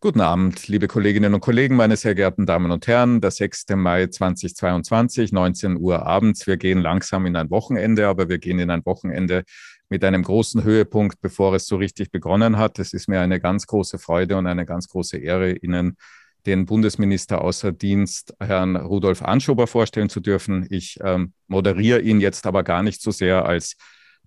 [0.00, 3.20] Guten Abend, liebe Kolleginnen und Kollegen, meine sehr geehrten Damen und Herren.
[3.20, 3.64] Der 6.
[3.74, 6.46] Mai 2022, 19 Uhr abends.
[6.46, 9.42] Wir gehen langsam in ein Wochenende, aber wir gehen in ein Wochenende
[9.88, 12.78] mit einem großen Höhepunkt, bevor es so richtig begonnen hat.
[12.78, 15.96] Es ist mir eine ganz große Freude und eine ganz große Ehre, Ihnen
[16.46, 20.64] den Bundesminister außer Dienst, Herrn Rudolf Anschober, vorstellen zu dürfen.
[20.70, 23.74] Ich ähm, moderiere ihn jetzt aber gar nicht so sehr als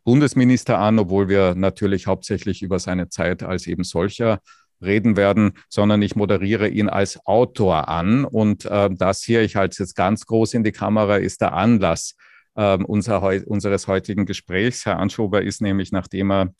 [0.03, 4.41] Bundesminister an, obwohl wir natürlich hauptsächlich über seine Zeit als eben solcher
[4.81, 8.25] reden werden, sondern ich moderiere ihn als Autor an.
[8.25, 11.53] Und äh, das hier, ich halte es jetzt ganz groß in die Kamera, ist der
[11.53, 12.15] Anlass
[12.55, 14.85] äh, unser, unseres heutigen Gesprächs.
[14.85, 16.53] Herr Anschober ist nämlich, nachdem er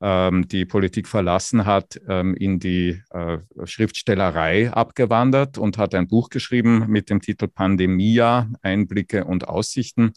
[0.00, 6.30] ähm, die Politik verlassen hat, ähm, in die äh, Schriftstellerei abgewandert und hat ein Buch
[6.30, 10.12] geschrieben mit dem Titel Pandemia, Einblicke und Aussichten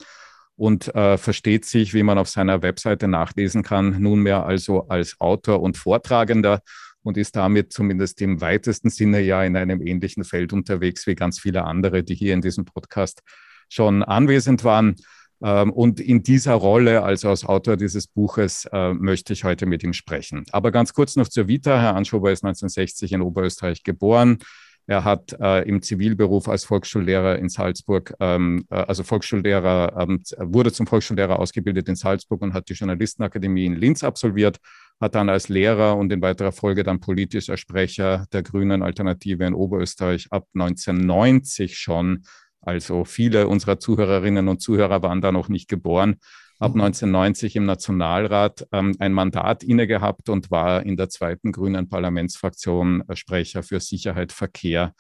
[0.58, 5.62] und äh, versteht sich, wie man auf seiner Webseite nachlesen kann, nunmehr also als Autor
[5.62, 6.62] und Vortragender
[7.08, 11.40] und ist damit zumindest im weitesten Sinne ja in einem ähnlichen Feld unterwegs wie ganz
[11.40, 13.22] viele andere, die hier in diesem Podcast
[13.70, 14.96] schon anwesend waren.
[15.42, 19.84] Ähm, und in dieser Rolle, also als Autor dieses Buches, äh, möchte ich heute mit
[19.84, 20.44] ihm sprechen.
[20.52, 21.80] Aber ganz kurz noch zur Vita.
[21.80, 24.40] Herr Anschober ist 1960 in Oberösterreich geboren.
[24.88, 30.72] Er hat äh, im Zivilberuf als Volksschullehrer in Salzburg, ähm, äh, also Volksschullehrer, ähm, wurde
[30.72, 34.60] zum Volksschullehrer ausgebildet in Salzburg und hat die Journalistenakademie in Linz absolviert
[35.00, 39.54] hat dann als Lehrer und in weiterer Folge dann politischer Sprecher der Grünen Alternative in
[39.54, 42.24] Oberösterreich ab 1990 schon.
[42.62, 46.16] Also viele unserer Zuhörerinnen und Zuhörer waren da noch nicht geboren.
[46.60, 47.62] Ab 1990 mhm.
[47.62, 53.16] im Nationalrat ähm, ein Mandat inne gehabt und war in der zweiten grünen Parlamentsfraktion äh,
[53.16, 54.94] Sprecher für Sicherheit, Verkehr,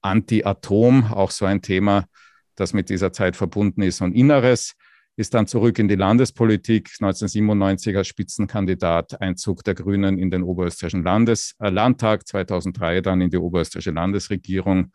[0.00, 2.06] Anti-Atom, auch so ein Thema,
[2.54, 4.00] das mit dieser Zeit verbunden ist.
[4.00, 4.74] Und Inneres
[5.16, 11.04] ist dann zurück in die Landespolitik, 1997 als Spitzenkandidat, Einzug der Grünen in den Oberösterreichischen
[11.04, 14.92] Landes, äh, Landtag, 2003 dann in die Oberösterreichische Landesregierung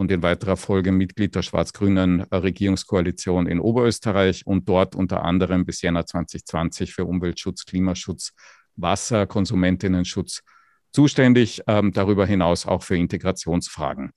[0.00, 5.82] und in weiterer Folge Mitglied der schwarz-grünen Regierungskoalition in Oberösterreich und dort unter anderem bis
[5.82, 8.32] Jänner 2020 für Umweltschutz, Klimaschutz,
[8.76, 10.40] Wasser, Konsumentinnenschutz
[10.90, 14.12] zuständig, ähm, darüber hinaus auch für Integrationsfragen.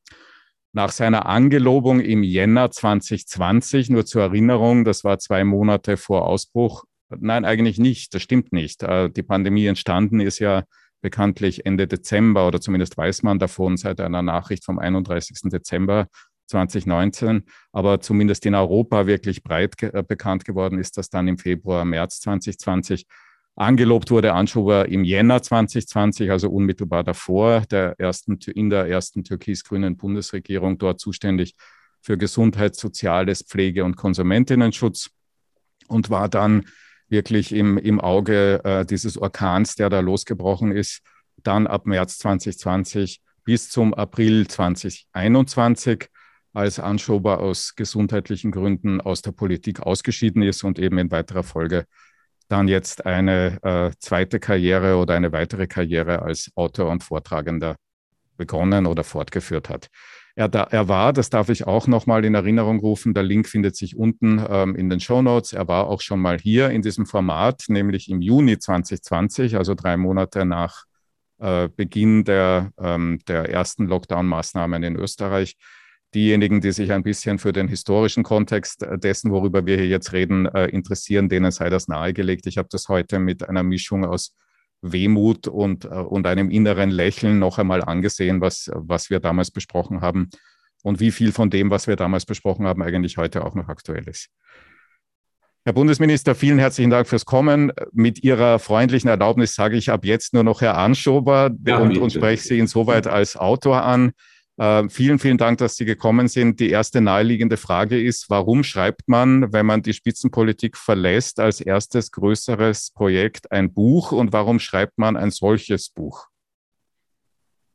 [0.71, 6.85] Nach seiner Angelobung im Jänner 2020, nur zur Erinnerung, das war zwei Monate vor Ausbruch.
[7.09, 8.83] Nein, eigentlich nicht, das stimmt nicht.
[8.83, 10.63] Äh, die Pandemie entstanden ist ja
[11.03, 15.51] bekanntlich Ende Dezember oder zumindest weiß man davon seit einer Nachricht vom 31.
[15.51, 16.07] Dezember
[16.47, 17.43] 2019.
[17.71, 21.85] Aber zumindest in Europa wirklich breit ge äh, bekannt geworden ist das dann im Februar,
[21.85, 23.05] März 2020.
[23.55, 29.95] Angelobt wurde Anschober im Jänner 2020, also unmittelbar davor, der ersten, in der ersten türkis-grünen
[29.95, 31.53] Bundesregierung, dort zuständig
[32.01, 35.11] für Gesundheit, Soziales, Pflege und Konsumentinnenschutz
[35.87, 36.65] und war dann
[37.13, 40.99] wirklich im, im Auge äh, dieses Orkans, der da losgebrochen ist,
[41.37, 46.09] dann ab März 2020 bis zum April 2021,
[46.53, 51.85] als Anschober aus gesundheitlichen Gründen aus der Politik ausgeschieden ist und eben in weiterer Folge
[52.47, 57.75] dann jetzt eine äh, zweite Karriere oder eine weitere Karriere als Autor und Vortragender
[58.37, 59.87] begonnen oder fortgeführt hat.
[60.35, 63.75] Er, da, er war, das darf ich auch nochmal in Erinnerung rufen, der Link findet
[63.75, 65.53] sich unten ähm, in den Show Notes.
[65.53, 69.95] Er war auch schon mal hier in diesem Format, nämlich im Juni 2020, also drei
[69.95, 70.85] Monate nach
[71.37, 75.55] äh, Beginn der, ähm, der ersten Lockdown-Maßnahmen in Österreich
[76.15, 80.13] diejenigen, die sich ein bisschen für den historischen Kontext äh, dessen, worüber wir hier jetzt
[80.13, 82.47] reden, äh, interessieren, denen sei das nahegelegt.
[82.47, 84.33] Ich habe das heute mit einer Mischung aus
[84.83, 90.01] Wehmut und, äh, und einem inneren Lächeln noch einmal angesehen, was, was wir damals besprochen
[90.01, 90.29] haben
[90.83, 94.07] und wie viel von dem, was wir damals besprochen haben, eigentlich heute auch noch aktuell
[94.07, 94.29] ist.
[95.65, 97.71] Herr Bundesminister, vielen herzlichen Dank fürs Kommen.
[97.93, 102.11] Mit Ihrer freundlichen Erlaubnis sage ich ab jetzt nur noch Herr Anschober ja, und, und
[102.11, 104.11] spreche Sie insoweit als Autor an.
[104.57, 106.59] Äh, vielen, vielen Dank, dass Sie gekommen sind.
[106.59, 112.11] Die erste naheliegende Frage ist, warum schreibt man, wenn man die Spitzenpolitik verlässt, als erstes
[112.11, 116.27] größeres Projekt ein Buch und warum schreibt man ein solches Buch?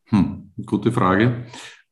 [0.07, 1.47] Hm, gute Frage.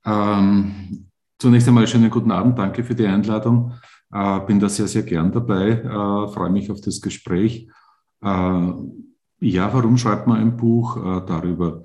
[0.05, 1.09] Ähm,
[1.39, 2.59] zunächst einmal schönen guten Abend.
[2.59, 3.75] Danke für die Einladung.
[4.13, 5.71] Äh, bin da sehr, sehr gern dabei.
[5.71, 7.69] Äh, freue mich auf das Gespräch.
[8.23, 8.73] Äh,
[9.41, 11.83] ja, warum schreibt man ein Buch äh, darüber?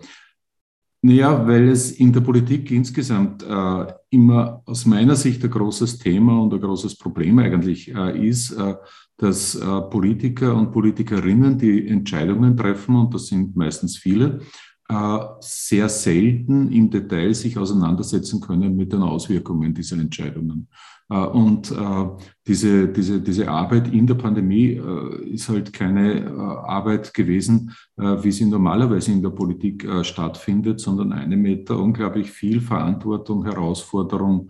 [1.04, 6.40] Naja, weil es in der Politik insgesamt äh, immer aus meiner Sicht ein großes Thema
[6.40, 8.76] und ein großes Problem eigentlich äh, ist, äh,
[9.18, 14.42] dass äh, Politiker und Politikerinnen, die Entscheidungen treffen, und das sind meistens viele,
[14.90, 20.68] äh, sehr selten im Detail sich auseinandersetzen können mit den Auswirkungen dieser Entscheidungen.
[21.12, 22.10] Äh, und äh,
[22.48, 24.82] diese, diese, diese Arbeit in der Pandemie
[25.26, 26.32] ist halt keine
[26.66, 33.46] Arbeit gewesen, wie sie normalerweise in der Politik stattfindet, sondern eine mit unglaublich viel Verantwortung,
[33.46, 34.50] Herausforderung,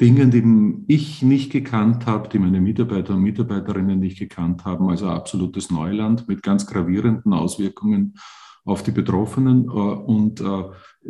[0.00, 5.08] Dingen, die ich nicht gekannt habe, die meine Mitarbeiter und Mitarbeiterinnen nicht gekannt haben, also
[5.08, 8.14] absolutes Neuland mit ganz gravierenden Auswirkungen
[8.66, 9.64] auf die Betroffenen.
[9.64, 10.64] Äh, und äh,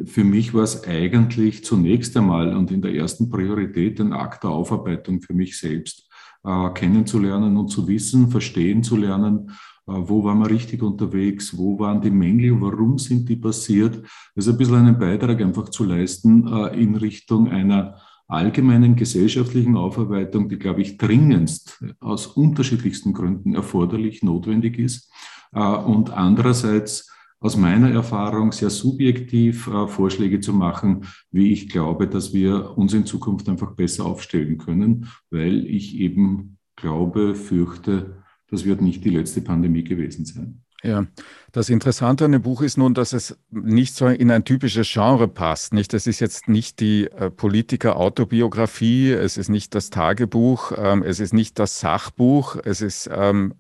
[0.05, 4.51] für mich war es eigentlich zunächst einmal und in der ersten Priorität ein Akt der
[4.51, 6.09] Aufarbeitung für mich selbst,
[6.45, 9.51] äh, kennenzulernen und zu wissen, verstehen zu lernen,
[9.89, 14.05] wo waren wir richtig unterwegs, wo waren die Mängel, warum sind die passiert.
[14.35, 16.45] Also ein bisschen einen Beitrag einfach zu leisten
[16.75, 17.95] in Richtung einer
[18.27, 25.09] allgemeinen gesellschaftlichen Aufarbeitung, die, glaube ich, dringendst aus unterschiedlichsten Gründen erforderlich, notwendig ist.
[25.53, 27.09] Und andererseits
[27.41, 32.95] aus meiner Erfahrung sehr subjektiv äh, Vorschläge zu machen, wie ich glaube, dass wir uns
[32.95, 39.11] in Zukunft einfach besser aufstellen können, weil ich eben glaube, fürchte, das wird nicht die
[39.11, 40.63] letzte Pandemie gewesen sein.
[40.87, 41.05] Ja,
[41.51, 45.27] das Interessante an dem Buch ist nun, dass es nicht so in ein typisches Genre
[45.27, 45.75] passt.
[45.75, 51.19] Nicht, es ist jetzt nicht die äh, Politiker-Autobiografie, es ist nicht das Tagebuch, ähm, es
[51.19, 53.55] ist nicht das Sachbuch, es ist ähm,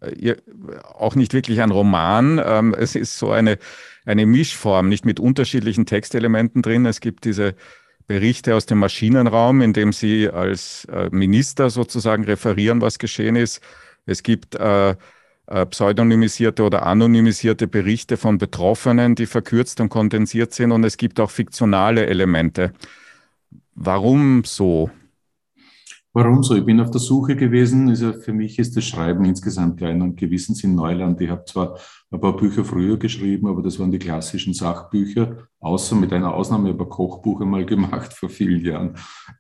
[0.84, 2.40] auch nicht wirklich ein Roman.
[2.44, 3.58] Ähm, es ist so eine,
[4.04, 6.86] eine Mischform, nicht mit unterschiedlichen Textelementen drin.
[6.86, 7.56] Es gibt diese
[8.06, 13.60] Berichte aus dem Maschinenraum, in dem Sie als äh, Minister sozusagen referieren, was geschehen ist.
[14.04, 14.94] Es gibt äh,
[15.46, 21.30] pseudonymisierte oder anonymisierte Berichte von Betroffenen, die verkürzt und kondensiert sind und es gibt auch
[21.30, 22.72] fiktionale Elemente.
[23.74, 24.90] Warum so?
[26.12, 26.54] Warum so?
[26.54, 27.90] Ich bin auf der Suche gewesen.
[27.90, 31.20] Also für mich ist das Schreiben insgesamt ja in einem gewissen Sinn Neuland.
[31.20, 31.78] Ich habe zwar
[32.10, 36.70] ein paar Bücher früher geschrieben, aber das waren die klassischen Sachbücher, außer mit einer Ausnahme,
[36.70, 38.94] über Kochbuch einmal gemacht vor vielen Jahren.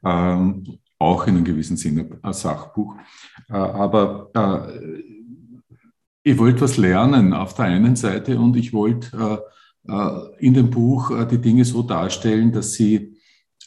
[0.04, 0.64] Ähm,
[0.98, 2.94] auch in einem gewissen Sinne ein Sachbuch.
[3.48, 5.15] Äh, aber äh,
[6.26, 9.40] ich wollte was lernen auf der einen Seite und ich wollte
[9.86, 13.14] äh, äh, in dem Buch äh, die Dinge so darstellen, dass sie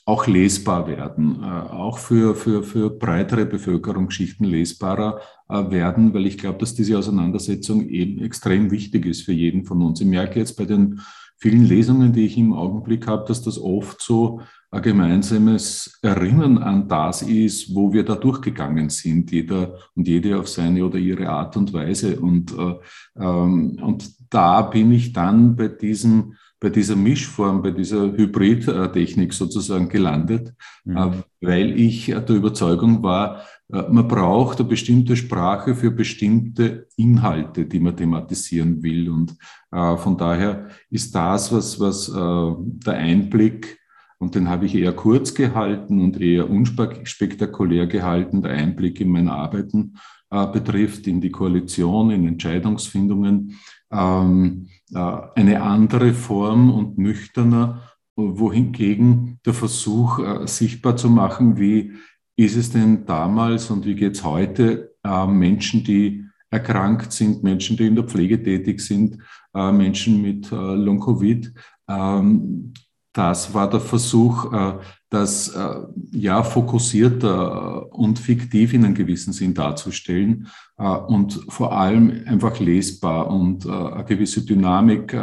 [0.05, 6.37] auch lesbar werden, äh, auch für, für, für breitere Bevölkerungsschichten lesbarer äh, werden, weil ich
[6.37, 10.01] glaube, dass diese Auseinandersetzung eben extrem wichtig ist für jeden von uns.
[10.01, 10.99] Ich merke jetzt bei den
[11.37, 16.87] vielen Lesungen, die ich im Augenblick habe, dass das oft so ein gemeinsames Erinnern an
[16.87, 21.57] das ist, wo wir da durchgegangen sind, jeder und jede auf seine oder ihre Art
[21.57, 22.19] und Weise.
[22.19, 22.75] Und, äh,
[23.19, 29.87] ähm, und da bin ich dann bei diesem bei dieser Mischform, bei dieser Hybridtechnik sozusagen
[29.87, 30.97] gelandet, mhm.
[30.97, 31.11] Äh,
[31.41, 37.79] weil ich der Überzeugung war, äh, man braucht eine bestimmte Sprache für bestimmte Inhalte, die
[37.79, 39.09] man thematisieren will.
[39.09, 39.37] Und
[39.71, 43.78] äh, von daher ist das, was, was der Einblick
[44.19, 49.29] und den habe ich eher kurz gehalten und eher unspektakulär gehalten, der Einblick in mein
[49.29, 49.95] Arbeiten
[50.29, 53.57] äh, betrifft, in die Koalition, in Entscheidungsfindungen,
[53.91, 54.99] ähm, äh,
[55.35, 57.81] eine andere Form und nüchterner,
[58.15, 61.93] wohingegen der Versuch äh, sichtbar zu machen, wie
[62.35, 67.77] ist es denn damals und wie geht es heute äh, Menschen, die erkrankt sind, Menschen,
[67.77, 69.17] die in der Pflege tätig sind,
[69.53, 71.53] äh, Menschen mit äh, Long-Covid,
[71.87, 72.73] ähm,
[73.19, 74.75] das war der Versuch, äh,
[75.09, 75.75] das äh,
[76.13, 83.29] ja fokussierter und fiktiv in einem gewissen Sinn darzustellen äh, und vor allem einfach lesbar
[83.29, 85.13] und eine gewisse Dynamik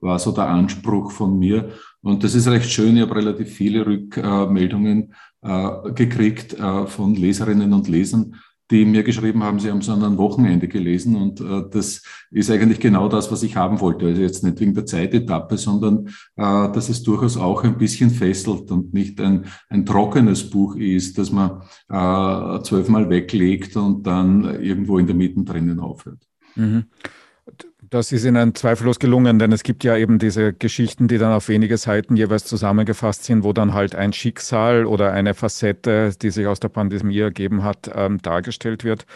[0.00, 1.70] war so der Anspruch von mir.
[2.02, 2.96] Und das ist recht schön.
[2.96, 5.14] Ich habe relativ viele Rückmeldungen
[5.94, 8.34] gekriegt von Leserinnen und Lesern,
[8.70, 12.50] die mir geschrieben haben, sie haben es an einem Wochenende gelesen und äh, das ist
[12.50, 14.06] eigentlich genau das, was ich haben wollte.
[14.06, 18.70] Also jetzt nicht wegen der Zeitetappe, sondern äh, dass es durchaus auch ein bisschen fesselt
[18.70, 24.98] und nicht ein, ein trockenes Buch ist, das man äh, zwölfmal weglegt und dann irgendwo
[24.98, 26.26] in der Mitte drinnen aufhört.
[26.56, 26.86] Mhm.
[27.88, 31.48] Das ist Ihnen zweifellos gelungen, denn es gibt ja eben diese Geschichten, die dann auf
[31.48, 36.48] wenige Seiten jeweils zusammengefasst sind, wo dann halt ein Schicksal oder eine Facette, die sich
[36.48, 39.06] aus der Pandemie ergeben hat, ähm, dargestellt wird.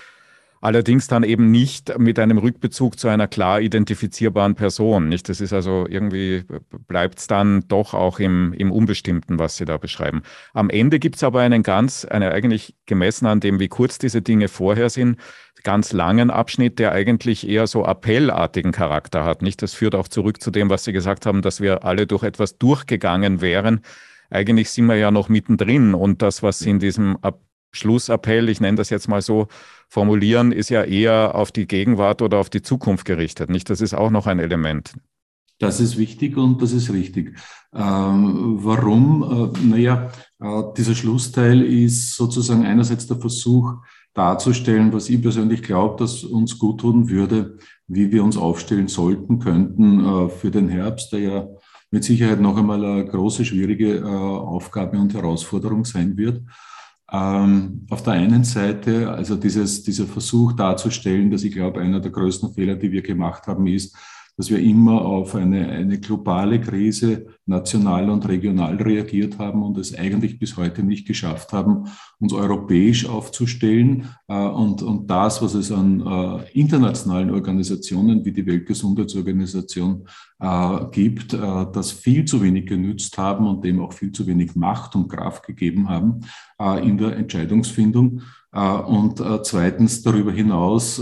[0.62, 5.08] Allerdings dann eben nicht mit einem Rückbezug zu einer klar identifizierbaren Person.
[5.08, 5.30] Nicht?
[5.30, 6.44] Das ist also irgendwie,
[6.86, 10.22] bleibt es dann doch auch im, im Unbestimmten, was Sie da beschreiben.
[10.52, 14.20] Am Ende gibt es aber einen ganz, eine eigentlich gemessen an dem, wie kurz diese
[14.20, 15.18] Dinge vorher sind,
[15.62, 19.42] ganz langen Abschnitt, der eigentlich eher so appellartigen Charakter hat.
[19.42, 19.62] Nicht?
[19.62, 22.58] Das führt auch zurück zu dem, was Sie gesagt haben, dass wir alle durch etwas
[22.58, 23.80] durchgegangen wären.
[24.30, 27.18] Eigentlich sind wir ja noch mittendrin und das, was Sie in diesem
[27.72, 29.48] Schlussappell, ich nenne das jetzt mal so,
[29.88, 33.50] formulieren, ist ja eher auf die Gegenwart oder auf die Zukunft gerichtet.
[33.50, 33.70] Nicht?
[33.70, 34.94] Das ist auch noch ein Element.
[35.58, 37.38] Das ist wichtig und das ist richtig.
[37.74, 39.52] Ähm, warum?
[39.54, 43.74] Äh, naja, äh, dieser Schlussteil ist sozusagen einerseits der Versuch
[44.14, 49.38] darzustellen, was ich persönlich glaube, dass uns gut tun würde, wie wir uns aufstellen sollten,
[49.38, 51.48] könnten äh, für den Herbst, der ja
[51.90, 56.42] mit Sicherheit noch einmal eine große, schwierige äh, Aufgabe und Herausforderung sein wird.
[57.12, 62.12] Ähm, auf der einen Seite, also dieses, dieser Versuch darzustellen, dass ich glaube, einer der
[62.12, 63.96] größten Fehler, die wir gemacht haben, ist,
[64.40, 69.94] dass wir immer auf eine, eine globale Krise national und regional reagiert haben und es
[69.94, 75.70] eigentlich bis heute nicht geschafft haben, uns europäisch aufzustellen äh, und, und das, was es
[75.70, 80.06] an äh, internationalen Organisationen wie die Weltgesundheitsorganisation
[80.40, 84.96] äh, gibt, das viel zu wenig genützt haben und dem auch viel zu wenig Macht
[84.96, 86.20] und Kraft gegeben haben
[86.82, 88.22] in der Entscheidungsfindung.
[88.52, 91.00] Und zweitens darüber hinaus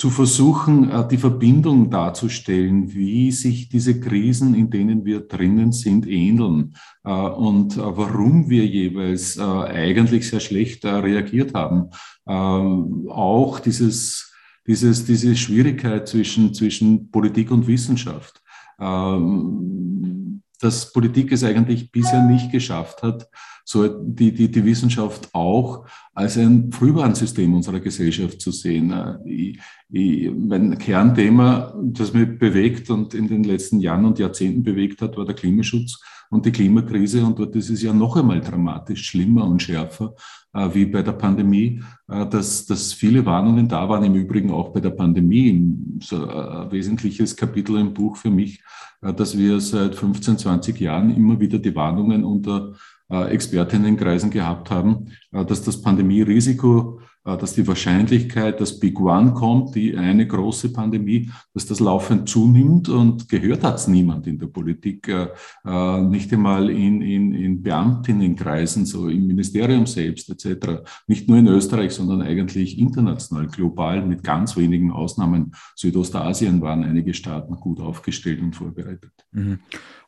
[0.00, 6.06] zu versuchen, äh, die Verbindung darzustellen, wie sich diese Krisen, in denen wir drinnen sind,
[6.06, 11.90] ähneln äh, und äh, warum wir jeweils eigentlich sehr schlecht reagiert haben.
[12.26, 14.32] Ähm, auch dieses,
[14.66, 18.40] dieses, diese Schwierigkeit zwischen, zwischen Politik und Wissenschaft
[18.80, 23.28] ähm, dass Politik es eigentlich bisher nicht geschafft hat,
[23.70, 28.92] so die, die, die Wissenschaft auch als ein Frühwarnsystem unserer Gesellschaft zu sehen.
[29.24, 29.60] Ich,
[29.90, 35.16] ich, mein Kernthema, das mich bewegt und in den letzten Jahren und Jahrzehnten bewegt hat,
[35.16, 37.24] war der Klimaschutz und die Klimakrise.
[37.24, 40.14] Und dort ist es ja noch einmal dramatisch schlimmer und schärfer
[40.54, 44.70] äh, wie bei der Pandemie, äh, dass, dass viele Warnungen da waren, im Übrigen auch
[44.72, 45.74] bei der Pandemie.
[46.02, 48.62] So ein äh, wesentliches Kapitel im Buch für mich,
[49.02, 52.72] äh, dass wir seit 15, 20 Jahren immer wieder die Warnungen unter
[53.10, 59.74] äh, Expertinnenkreisen gehabt haben, äh, dass das Pandemierisiko dass die Wahrscheinlichkeit, dass Big One kommt,
[59.74, 64.46] die eine große Pandemie, dass das laufend zunimmt und gehört hat es niemand in der
[64.46, 70.82] Politik, äh, nicht einmal in, in, in Beamtinnenkreisen, so im Ministerium selbst etc.
[71.06, 75.52] Nicht nur in Österreich, sondern eigentlich international, global mit ganz wenigen Ausnahmen.
[75.76, 79.12] Südostasien waren einige Staaten gut aufgestellt und vorbereitet.
[79.32, 79.58] Mhm.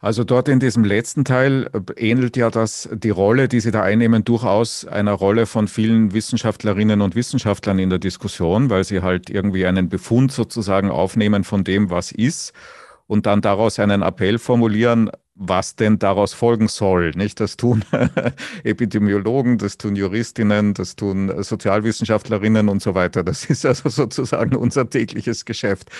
[0.03, 4.25] Also dort in diesem letzten Teil ähnelt ja das die Rolle, die Sie da einnehmen,
[4.25, 9.65] durchaus einer Rolle von vielen Wissenschaftlerinnen und Wissenschaftlern in der Diskussion, weil sie halt irgendwie
[9.65, 12.53] einen Befund sozusagen aufnehmen von dem, was ist
[13.07, 17.13] und dann daraus einen Appell formulieren, was denn daraus folgen soll.
[17.13, 17.41] Nicht?
[17.41, 17.85] Das tun
[18.65, 23.25] Epidemiologen, das tun Juristinnen, das tun Sozialwissenschaftlerinnen und so weiter.
[23.25, 25.91] Das ist also sozusagen unser tägliches Geschäft.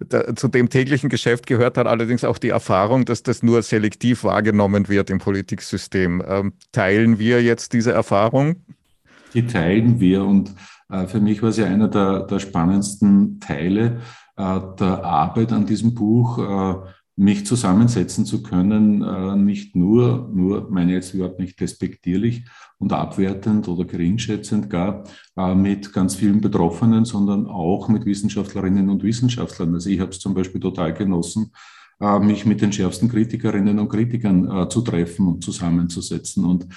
[0.00, 4.24] Da, zu dem täglichen Geschäft gehört dann allerdings auch die Erfahrung, dass das nur selektiv
[4.24, 6.22] wahrgenommen wird im Politiksystem.
[6.26, 8.56] Ähm, teilen wir jetzt diese Erfahrung?
[9.34, 10.54] Die teilen wir und
[10.88, 14.00] äh, für mich war es ja einer der, der spannendsten Teile
[14.36, 20.68] äh, der Arbeit an diesem Buch, äh, mich zusammensetzen zu können, äh, nicht nur, nur
[20.70, 22.44] meine jetzt überhaupt nicht despektierlich
[22.78, 25.02] und abwertend oder geringschätzend gar,
[25.36, 29.74] äh, mit ganz vielen Betroffenen, sondern auch mit Wissenschaftlerinnen und Wissenschaftlern.
[29.74, 31.50] Also ich habe es zum Beispiel total genossen,
[32.00, 36.68] äh, mich mit den schärfsten Kritikerinnen und Kritikern zu treffen und zusammenzusetzen und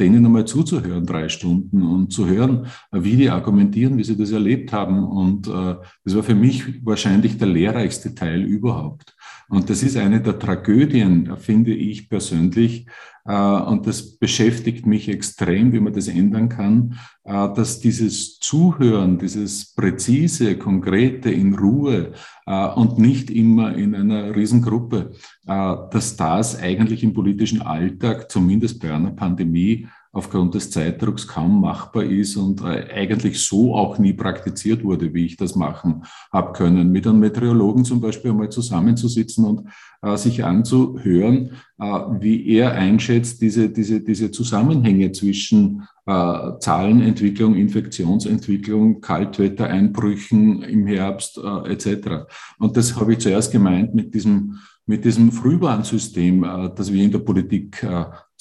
[0.00, 4.72] denen einmal zuzuhören, drei Stunden und zu hören, wie die argumentieren, wie sie das erlebt
[4.72, 5.04] haben.
[5.04, 9.14] Und das war für mich wahrscheinlich der lehrreichste Teil überhaupt.
[9.52, 12.86] Und das ist eine der Tragödien, finde ich persönlich,
[13.26, 19.18] äh, und das beschäftigt mich extrem, wie man das ändern kann, äh, dass dieses Zuhören,
[19.18, 22.12] dieses präzise, konkrete, in Ruhe
[22.46, 25.12] äh, und nicht immer in einer Riesengruppe,
[25.44, 32.04] dass das eigentlich im politischen Alltag, zumindest bei einer Pandemie, aufgrund des Zeitdrucks kaum machbar
[32.04, 36.92] ist und äh, eigentlich so auch nie praktiziert wurde, wie ich das machen habe können.
[36.92, 39.68] Mit einem Meteorologen zum Beispiel einmal zusammenzusitzen und
[40.02, 41.84] äh, sich anzuhören, äh,
[42.20, 51.72] wie er einschätzt diese, diese, diese Zusammenhänge zwischen äh, Zahlenentwicklung, Infektionsentwicklung, Kaltwettereinbrüchen im Herbst äh,
[51.72, 52.26] etc.
[52.58, 57.12] Und das habe ich zuerst gemeint mit diesem mit diesem Frühwarnsystem, äh, das wir in
[57.12, 57.86] der Politik,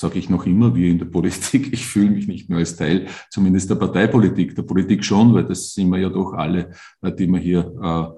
[0.02, 3.08] sage ich noch immer, wir in der Politik, ich fühle mich nicht nur als Teil,
[3.30, 7.28] zumindest der Parteipolitik, der Politik schon, weil das sind wir ja doch alle, äh, die
[7.28, 8.16] wir hier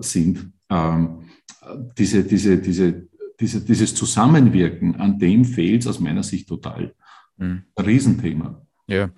[0.00, 0.52] sind.
[0.68, 1.20] Ähm,
[1.96, 3.08] diese, diese, diese,
[3.40, 6.94] diese, dieses Zusammenwirken, an dem fehlt es aus meiner Sicht total.
[7.38, 7.62] Mhm.
[7.74, 8.60] Ein Riesenthema.
[8.86, 9.10] Ja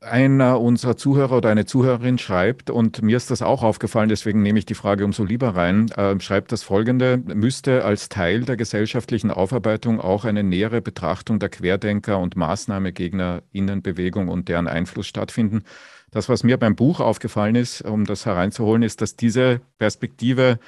[0.00, 4.58] einer unserer Zuhörer oder eine Zuhörerin schreibt, und mir ist das auch aufgefallen, deswegen nehme
[4.58, 9.30] ich die Frage umso lieber rein, äh, schreibt das folgende, müsste als Teil der gesellschaftlichen
[9.30, 15.62] Aufarbeitung auch eine nähere Betrachtung der Querdenker und MaßnahmegegnerInnenbewegung und deren Einfluss stattfinden.
[16.10, 20.58] Das, was mir beim Buch aufgefallen ist, um das hereinzuholen, ist, dass diese Perspektive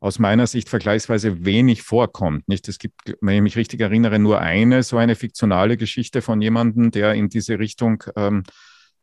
[0.00, 2.48] aus meiner Sicht vergleichsweise wenig vorkommt.
[2.48, 2.68] Nicht?
[2.68, 6.90] Es gibt, wenn ich mich richtig erinnere, nur eine so eine fiktionale Geschichte von jemandem,
[6.90, 8.44] der in diese Richtung ähm,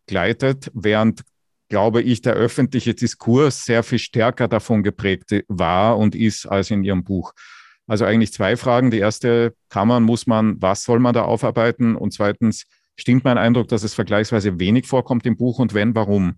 [0.08, 1.22] gleitet, während
[1.70, 6.84] glaube ich, der öffentliche Diskurs sehr viel stärker davon geprägt war und ist als in
[6.84, 7.34] Ihrem Buch.
[7.88, 8.92] Also eigentlich zwei Fragen.
[8.92, 11.96] Die erste, kann man, muss man, was soll man da aufarbeiten?
[11.96, 16.36] Und zweitens, stimmt mein Eindruck, dass es vergleichsweise wenig vorkommt im Buch und wenn, warum?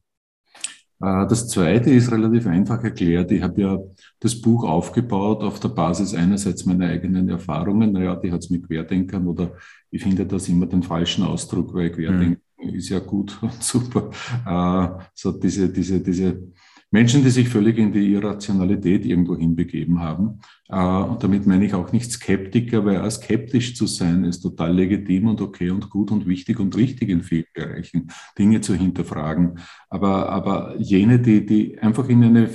[1.01, 3.31] Äh, das zweite ist relativ einfach erklärt.
[3.31, 3.79] Ich habe ja
[4.19, 7.91] das Buch aufgebaut auf der Basis einerseits meiner eigenen Erfahrungen.
[7.91, 9.51] Naja, die hat es mit Querdenkern oder
[9.91, 12.37] ich finde das immer den falschen Ausdruck, weil mhm.
[12.73, 14.09] Ist ja gut und super.
[14.45, 16.51] Äh, so diese, diese, diese
[16.91, 20.39] Menschen, die sich völlig in die Irrationalität irgendwo hinbegeben haben.
[20.69, 24.73] Äh, und damit meine ich auch nicht Skeptiker, weil auch skeptisch zu sein ist total
[24.73, 29.59] legitim und okay und gut und wichtig und richtig in vielen Bereichen, Dinge zu hinterfragen.
[29.89, 32.49] Aber, aber jene, die, die einfach in eine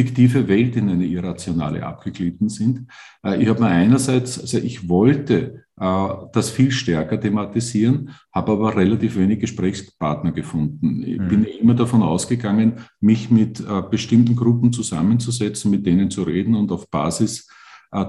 [0.00, 2.86] fiktive Welt in eine irrationale abgeglitten sind.
[3.22, 8.76] Äh, ich habe mir einerseits, also ich wollte äh, das viel stärker thematisieren, habe aber
[8.76, 11.02] relativ wenig Gesprächspartner gefunden.
[11.02, 11.28] Ich mhm.
[11.28, 16.72] bin immer davon ausgegangen, mich mit äh, bestimmten Gruppen zusammenzusetzen, mit denen zu reden und
[16.72, 17.48] auf Basis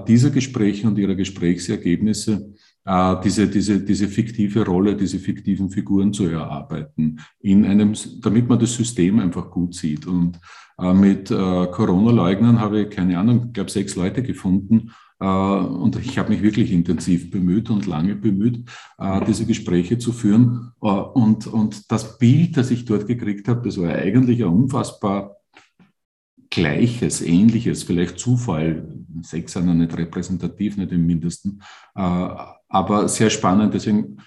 [0.06, 2.52] dieser Gespräche und ihrer Gesprächsergebnisse
[3.24, 8.74] diese, diese, diese fiktive Rolle, diese fiktiven Figuren zu erarbeiten, in einem, damit man das
[8.74, 10.06] System einfach gut sieht.
[10.06, 10.38] Und
[10.78, 11.34] mit äh,
[11.66, 14.92] Corona-Leugnern habe ich, keine Ahnung, ich glaube, sechs Leute gefunden.
[15.20, 18.64] Äh, und ich habe mich wirklich intensiv bemüht und lange bemüht,
[19.26, 20.72] diese Gespräche zu führen.
[20.78, 25.36] Und, und das Bild, das ich dort gekriegt habe, das war eigentlich ein unfassbar
[26.50, 28.86] Gleiches, Ähnliches, vielleicht Zufall.
[29.22, 31.62] Sechs sind ja nicht repräsentativ, nicht im Mindesten,
[31.94, 33.72] aber sehr spannend.
[33.72, 34.18] Deswegen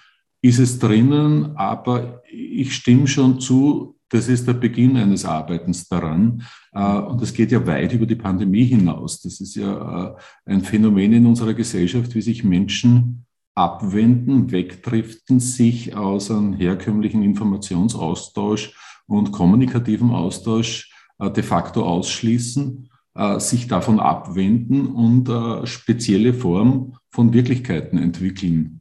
[0.42, 6.42] ist es drinnen, aber ich stimme schon zu, das ist der Beginn eines Arbeitens daran.
[6.72, 9.20] Äh, und das geht ja weit über die Pandemie hinaus.
[9.20, 15.96] Das ist ja äh, ein Phänomen in unserer Gesellschaft, wie sich Menschen abwenden, wegdriften, sich
[15.96, 18.74] aus einem herkömmlichen Informationsaustausch
[19.06, 22.90] und kommunikativen Austausch äh, de facto ausschließen,
[23.38, 25.30] sich davon abwenden und
[25.66, 28.78] spezielle Formen von Wirklichkeiten entwickeln,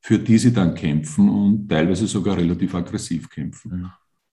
[0.00, 3.80] für die sie dann kämpfen und teilweise sogar relativ aggressiv kämpfen.
[3.80, 3.90] Mhm.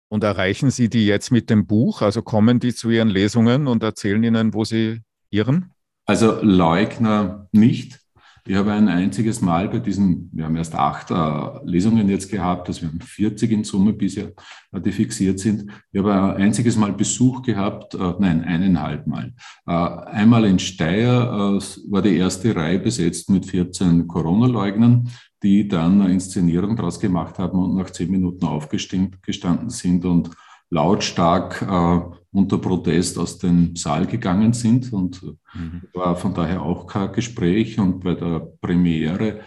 [0.08, 2.02] Und erreichen Sie die jetzt mit dem Buch?
[2.02, 5.72] Also kommen die zu Ihren Lesungen und erzählen Ihnen, wo Sie irren?
[6.06, 8.00] Also Leugner nicht.
[8.46, 12.66] Ich habe ein einziges Mal bei diesen, wir haben erst acht äh, Lesungen jetzt gehabt,
[12.68, 14.32] also wir haben 40 in Summe bisher,
[14.72, 15.70] äh, die fixiert sind.
[15.92, 19.34] Ich habe ein einziges Mal Besuch gehabt, äh, nein, eineinhalb Mal.
[19.66, 25.10] Äh, einmal in Steyr äh, war die erste Reihe besetzt mit 14 Corona-Leugnern
[25.42, 30.30] die dann eine Inszenierung daraus gemacht haben und nach zehn Minuten aufgestanden sind und
[30.70, 32.00] lautstark äh,
[32.32, 34.92] unter Protest aus dem Saal gegangen sind.
[34.92, 35.82] Und mhm.
[35.94, 37.78] war von daher auch kein Gespräch.
[37.78, 39.40] Und bei der Premiere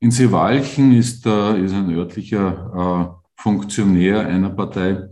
[0.00, 5.08] in Seewalchen ist, äh, ist ein örtlicher äh, Funktionär einer Partei,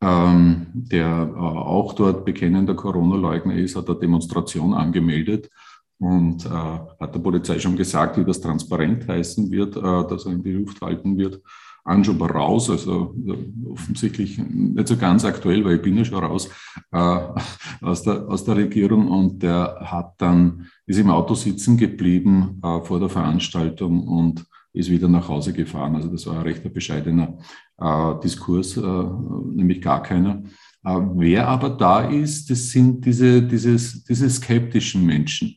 [0.00, 5.50] ähm, der äh, auch dort bekennender Corona-Leugner ist, hat eine Demonstration angemeldet
[5.98, 10.32] und äh, hat der Polizei schon gesagt, wie das transparent heißen wird, äh, dass er
[10.32, 11.40] in die Luft halten wird.
[11.86, 16.48] War raus, also äh, offensichtlich nicht so ganz aktuell, weil ich bin ja schon raus
[16.92, 17.20] äh,
[17.82, 22.80] aus, der, aus der Regierung und der hat dann, ist im Auto sitzen geblieben äh,
[22.80, 25.94] vor der Veranstaltung und ist wieder nach Hause gefahren.
[25.94, 27.38] Also das war ein recht bescheidener
[27.78, 30.42] äh, Diskurs, nämlich gar keiner.
[30.82, 35.56] wer aber da ist, das sind diese, dieses, diese skeptischen Menschen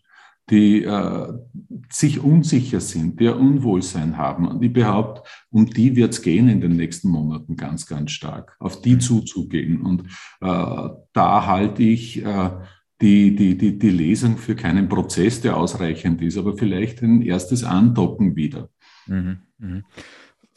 [0.50, 1.34] die äh,
[1.90, 4.48] sich unsicher sind, die ein Unwohlsein haben.
[4.48, 8.56] Und ich behaupte, um die wird es gehen in den nächsten Monaten ganz, ganz stark,
[8.60, 9.00] auf die mhm.
[9.02, 9.82] zuzugehen.
[9.82, 10.04] Und
[10.42, 12.50] äh, da halte ich äh,
[13.02, 17.64] die, die, die, die Lesung für keinen Prozess, der ausreichend ist, aber vielleicht ein erstes
[17.64, 18.70] Andocken wieder.
[19.06, 19.82] Mhm, mh.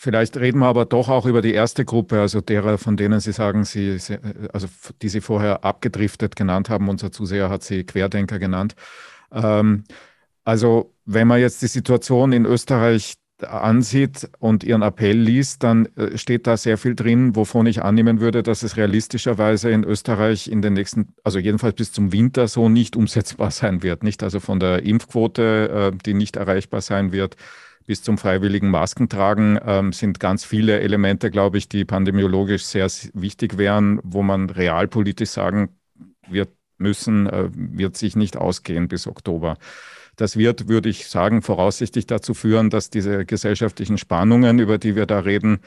[0.03, 3.33] Vielleicht reden wir aber doch auch über die erste Gruppe, also derer, von denen Sie
[3.33, 3.98] sagen, Sie,
[4.50, 4.66] also
[5.03, 6.88] die Sie vorher abgedriftet genannt haben.
[6.88, 8.76] Unser Zuseher hat sie Querdenker genannt.
[9.32, 9.84] Ähm,
[10.44, 16.16] also wenn man jetzt die Situation in Österreich ansieht und Ihren Appell liest, dann äh,
[16.18, 20.62] steht da sehr viel drin, wovon ich annehmen würde, dass es realistischerweise in Österreich in
[20.62, 24.02] den nächsten, also jedenfalls bis zum Winter so nicht umsetzbar sein wird.
[24.02, 27.36] Nicht also von der Impfquote, äh, die nicht erreichbar sein wird,
[27.86, 33.58] bis zum freiwilligen Maskentragen ähm, sind ganz viele Elemente, glaube ich, die pandemiologisch sehr wichtig
[33.58, 35.70] wären, wo man realpolitisch sagen
[36.28, 39.56] wird, müssen, äh, wird sich nicht ausgehen bis Oktober.
[40.16, 45.06] Das wird, würde ich sagen, voraussichtlich dazu führen, dass diese gesellschaftlichen Spannungen, über die wir
[45.06, 45.60] da reden,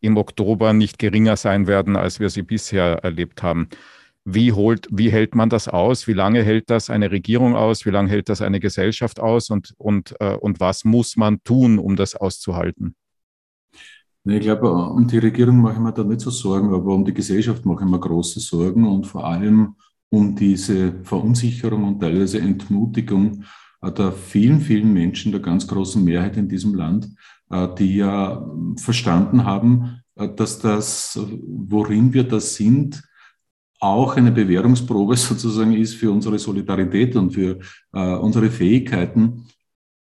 [0.00, 3.68] im Oktober nicht geringer sein werden, als wir sie bisher erlebt haben.
[4.24, 6.06] wie, holt, wie hält man das aus?
[6.06, 7.86] Wie lange hält das eine Regierung aus?
[7.86, 9.50] Wie lange hält das eine Gesellschaft aus?
[9.50, 12.94] Und, und, äh, und was muss man tun, um das auszuhalten?
[14.24, 17.14] Ich glaube, um die Regierung mache ich mir da nicht so Sorgen, aber um die
[17.14, 19.74] Gesellschaft mache ich mir große Sorgen und vor allem
[20.12, 23.44] um diese Verunsicherung und teilweise Entmutigung
[23.82, 27.08] der vielen, vielen Menschen, der ganz großen Mehrheit in diesem Land,
[27.50, 28.46] äh, die ja
[28.76, 33.02] verstanden haben, äh, dass das, worin wir da sind,
[33.80, 37.58] auch eine Bewährungsprobe sozusagen ist für unsere Solidarität und für
[37.92, 39.46] äh, unsere Fähigkeiten,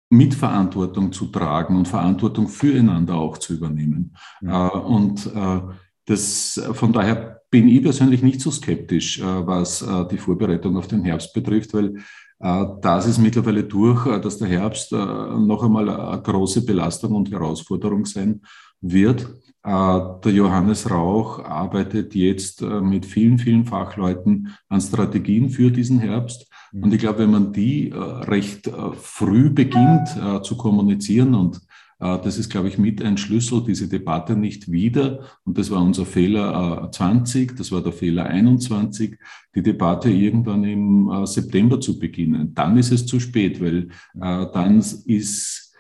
[0.09, 4.17] Mitverantwortung zu tragen und Verantwortung füreinander auch zu übernehmen.
[4.43, 5.61] Äh, und äh,
[6.07, 10.87] das, von daher bin ich persönlich nicht so skeptisch, äh, was äh, die Vorbereitung auf
[10.87, 11.97] den Herbst betrifft, weil
[12.39, 18.07] äh, das ist mittlerweile durch, dass der Herbst noch einmal eine große Belastung und Herausforderung
[18.07, 18.41] sein
[18.81, 19.29] wird.
[19.63, 26.47] Der Johannes Rauch arbeitet jetzt mit vielen, vielen Fachleuten an Strategien für diesen Herbst.
[26.73, 26.85] Mhm.
[26.85, 30.09] Und ich glaube, wenn man die recht früh beginnt
[30.45, 31.61] zu kommunizieren und
[32.01, 35.21] das ist, glaube ich, mit ein Schlüssel, diese Debatte nicht wieder.
[35.45, 39.19] Und das war unser Fehler 20, äh, das war der Fehler 21,
[39.55, 42.55] die Debatte irgendwann im äh, September zu beginnen.
[42.55, 45.75] Dann ist es zu spät, weil dann ist,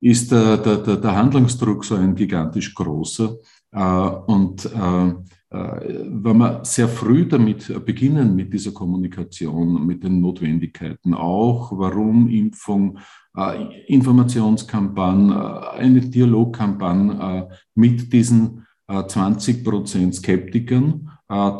[0.00, 3.36] ist der, der, der Handlungsdruck so ein gigantisch großer.
[4.26, 4.64] Und
[5.50, 12.98] wenn wir sehr früh damit beginnen, mit dieser Kommunikation, mit den Notwendigkeiten, auch warum Impfung
[13.36, 21.10] äh, Informationskampagne, äh, eine Dialogkampagne äh, mit diesen 20 Prozent Skeptikern,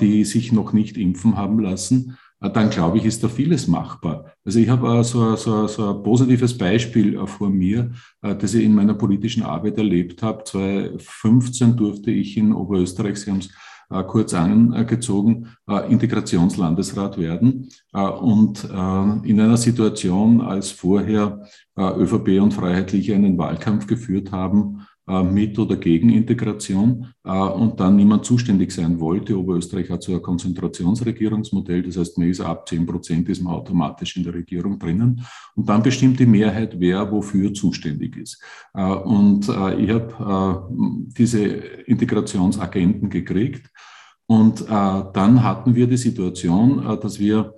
[0.01, 4.33] die sich noch nicht impfen haben lassen, dann glaube ich, ist da vieles machbar.
[4.45, 8.95] Also ich habe so, so, so ein positives Beispiel vor mir, das ich in meiner
[8.95, 10.45] politischen Arbeit erlebt habe.
[10.45, 13.51] 2015 durfte ich in Oberösterreich, Sie haben es
[13.89, 17.69] kurz angezogen, äh, Integrationslandesrat werden.
[17.93, 21.47] Äh, und in einer Situation, als vorher
[21.79, 27.95] ÖVP und Freiheitliche einen Wahlkampf geführt haben, äh, mit oder gegen Integration äh, und dann
[27.97, 29.39] niemand zuständig sein wollte.
[29.39, 34.17] Oberösterreich hat so ein Konzentrationsregierungsmodell, das heißt, man ist ab 10 Prozent ist man automatisch
[34.17, 38.43] in der Regierung drinnen und dann bestimmt die Mehrheit, wer wofür zuständig ist.
[38.75, 40.69] Äh, und ich habe
[41.17, 43.71] diese Integrationsagenten gekriegt
[44.27, 47.55] und dann hatten wir die Situation, dass wir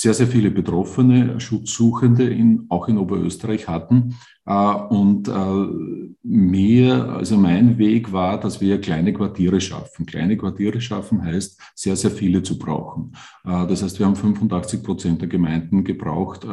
[0.00, 4.14] sehr, sehr viele Betroffene, Schutzsuchende in, auch in Oberösterreich hatten,
[4.46, 10.06] äh, und äh, mir, also mein Weg war, dass wir kleine Quartiere schaffen.
[10.06, 13.10] Kleine Quartiere schaffen heißt, sehr, sehr viele zu brauchen.
[13.44, 16.46] Äh, das heißt, wir haben 85 Prozent der Gemeinden gebraucht,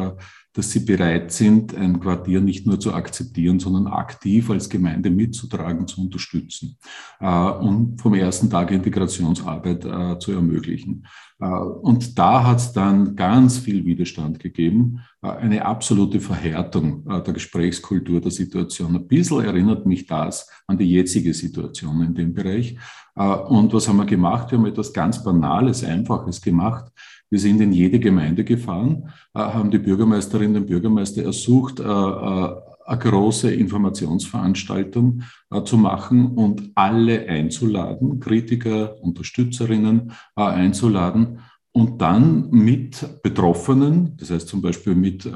[0.56, 5.88] dass sie bereit sind, ein Quartier nicht nur zu akzeptieren, sondern aktiv als Gemeinde mitzutragen,
[5.88, 6.78] zu unterstützen
[7.20, 11.06] und vom ersten Tag Integrationsarbeit zu ermöglichen.
[11.38, 18.22] Und da hat es dann ganz viel Widerstand gegeben, eine absolute Verhärtung der Gesprächs Gesprächskultur
[18.22, 18.96] der Situation.
[18.96, 22.78] Ein bisschen erinnert mich das an die jetzige Situation in dem Bereich.
[23.16, 24.52] Äh, und was haben wir gemacht?
[24.52, 26.92] Wir haben etwas ganz Banales, Einfaches gemacht.
[27.30, 33.00] Wir sind in jede Gemeinde gefahren, äh, haben die Bürgermeisterinnen und Bürgermeister ersucht, äh, eine
[33.00, 35.24] große Informationsveranstaltung
[35.64, 41.40] zu machen und alle einzuladen, Kritiker, Unterstützerinnen einzuladen
[41.72, 45.28] und dann mit Betroffenen, das heißt zum Beispiel mit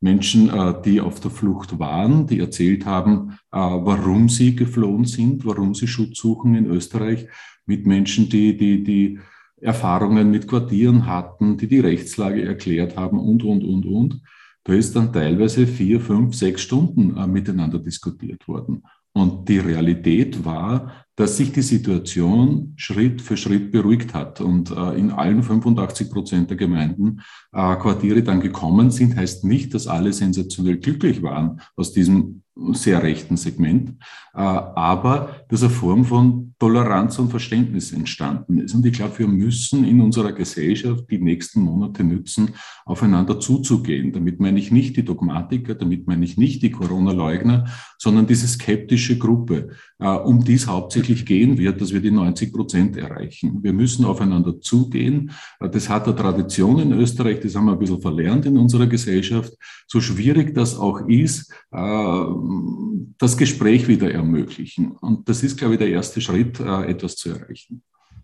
[0.00, 5.44] Menschen, äh, die auf der Flucht waren, die erzählt haben, äh, warum sie geflohen sind,
[5.44, 7.26] warum sie Schutz suchen in Österreich,
[7.66, 9.18] mit Menschen, die, die, die
[9.60, 14.22] Erfahrungen mit Quartieren hatten, die die Rechtslage erklärt haben und, und, und, und.
[14.64, 18.82] Da ist dann teilweise vier, fünf, sechs Stunden äh, miteinander diskutiert worden.
[19.12, 24.94] Und die Realität war, dass sich die Situation Schritt für Schritt beruhigt hat und äh,
[24.94, 30.12] in allen 85 Prozent der Gemeinden äh, Quartiere dann gekommen sind, heißt nicht, dass alle
[30.12, 32.42] sensationell glücklich waren aus diesem
[32.72, 33.90] sehr rechten Segment,
[34.34, 38.74] äh, aber dass eine Form von Toleranz und Verständnis entstanden ist.
[38.74, 42.50] Und ich glaube, wir müssen in unserer Gesellschaft die nächsten Monate nützen,
[42.84, 44.12] aufeinander zuzugehen.
[44.12, 47.66] Damit meine ich nicht die Dogmatiker, damit meine ich nicht die Corona-Leugner,
[47.96, 49.70] sondern diese skeptische Gruppe,
[50.06, 53.62] um die es hauptsächlich gehen wird, dass wir die 90 Prozent erreichen.
[53.62, 55.32] Wir müssen aufeinander zugehen.
[55.60, 58.86] Äh, das hat eine Tradition in Österreich, das haben wir ein bisschen verlernt in unserer
[58.86, 59.52] Gesellschaft.
[59.86, 64.92] So schwierig das auch ist, das Gespräch wieder ermöglichen.
[64.92, 67.82] Und das ist, glaube ich, der erste Schritt, äh, etwas zu erreichen.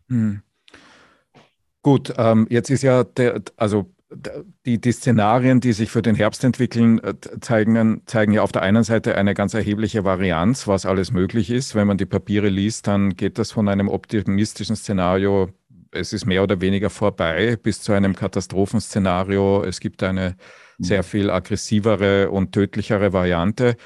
[0.08, 0.40] Hm.
[1.82, 3.93] Gut, ähm, jetzt ist ja der, also
[4.66, 8.62] die, die Szenarien, die sich für den Herbst entwickeln, äh, zeigen, zeigen ja auf der
[8.62, 11.74] einen Seite eine ganz erhebliche Varianz, was alles möglich ist.
[11.74, 15.50] Wenn man die Papiere liest, dann geht das von einem optimistischen Szenario
[15.94, 19.62] es ist mehr oder weniger vorbei bis zu einem Katastrophenszenario.
[19.62, 20.36] Es gibt eine
[20.78, 21.04] sehr mhm.
[21.04, 23.76] viel aggressivere und tödlichere Variante.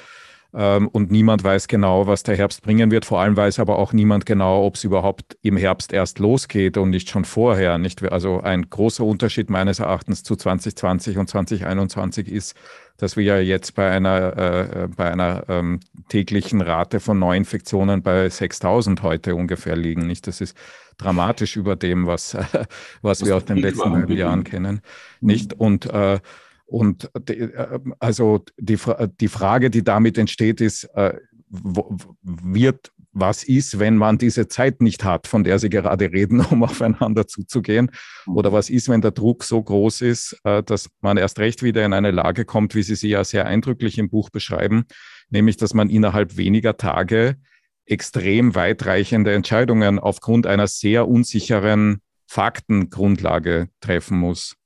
[0.53, 3.05] Ähm, und niemand weiß genau, was der Herbst bringen wird.
[3.05, 6.89] Vor allem weiß aber auch niemand genau, ob es überhaupt im Herbst erst losgeht und
[6.89, 7.77] nicht schon vorher.
[7.77, 8.03] Nicht?
[8.11, 12.55] Also ein großer Unterschied meines Erachtens zu 2020 und 2021 ist,
[12.97, 18.27] dass wir ja jetzt bei einer, äh, bei einer ähm, täglichen Rate von Neuinfektionen bei
[18.27, 20.07] 6000 heute ungefähr liegen.
[20.07, 20.25] Nicht?
[20.25, 20.57] Das ist
[20.97, 22.35] dramatisch über dem, was,
[23.03, 24.81] was, wir aus den letzten beiden Jahren kennen.
[25.21, 25.53] Nicht?
[25.53, 26.19] Und äh,
[26.69, 28.77] und die, äh, also die,
[29.19, 31.15] die Frage, die damit entsteht, ist, äh,
[31.49, 36.63] wird, was ist, wenn man diese Zeit nicht hat, von der Sie gerade reden, um
[36.63, 37.91] aufeinander zuzugehen?
[38.27, 41.83] Oder was ist, wenn der Druck so groß ist, äh, dass man erst recht wieder
[41.85, 44.85] in eine Lage kommt, wie Sie sie ja sehr eindrücklich im Buch beschreiben,
[45.29, 47.37] nämlich, dass man innerhalb weniger Tage
[47.85, 54.58] extrem weitreichende Entscheidungen aufgrund einer sehr unsicheren Faktengrundlage treffen muss.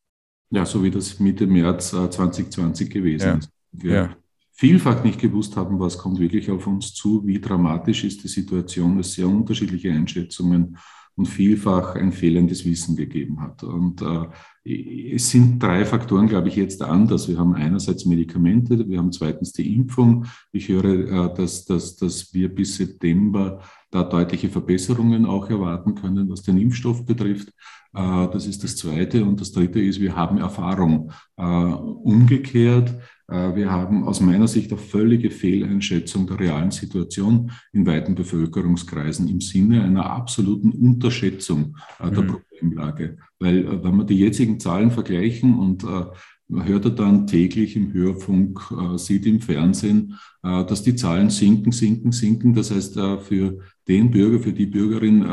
[0.53, 3.33] Ja, so wie das Mitte März 2020 äh, gewesen ja.
[3.35, 3.49] ist.
[3.71, 4.15] Wir ja.
[4.51, 8.99] vielfach nicht gewusst haben, was kommt wirklich auf uns zu, wie dramatisch ist die Situation,
[8.99, 10.77] es sehr unterschiedliche Einschätzungen
[11.15, 13.63] und vielfach ein fehlendes Wissen gegeben hat.
[13.63, 17.27] Und äh, es sind drei Faktoren, glaube ich, jetzt anders.
[17.27, 20.25] Wir haben einerseits Medikamente, wir haben zweitens die Impfung.
[20.51, 23.59] Ich höre, äh, dass, dass, dass wir bis September
[23.93, 27.49] da deutliche Verbesserungen auch erwarten können, was den Impfstoff betrifft.
[27.93, 29.23] Äh, das ist das Zweite.
[29.23, 31.12] Und das Dritte ist, wir haben Erfahrung.
[31.38, 32.95] Äh, umgekehrt,
[33.27, 39.27] äh, wir haben aus meiner Sicht eine völlige Fehleinschätzung der realen Situation in weiten Bevölkerungskreisen
[39.27, 42.27] im Sinne einer absoluten Unterschätzung der mhm.
[42.27, 43.17] Problemlage.
[43.39, 48.62] Weil wenn wir die jetzigen Zahlen vergleichen und man hört dann täglich im Hörfunk,
[48.97, 52.53] sieht im Fernsehen, dass die Zahlen sinken, sinken, sinken.
[52.53, 55.24] Das heißt, für den Bürger, für die Bürgerin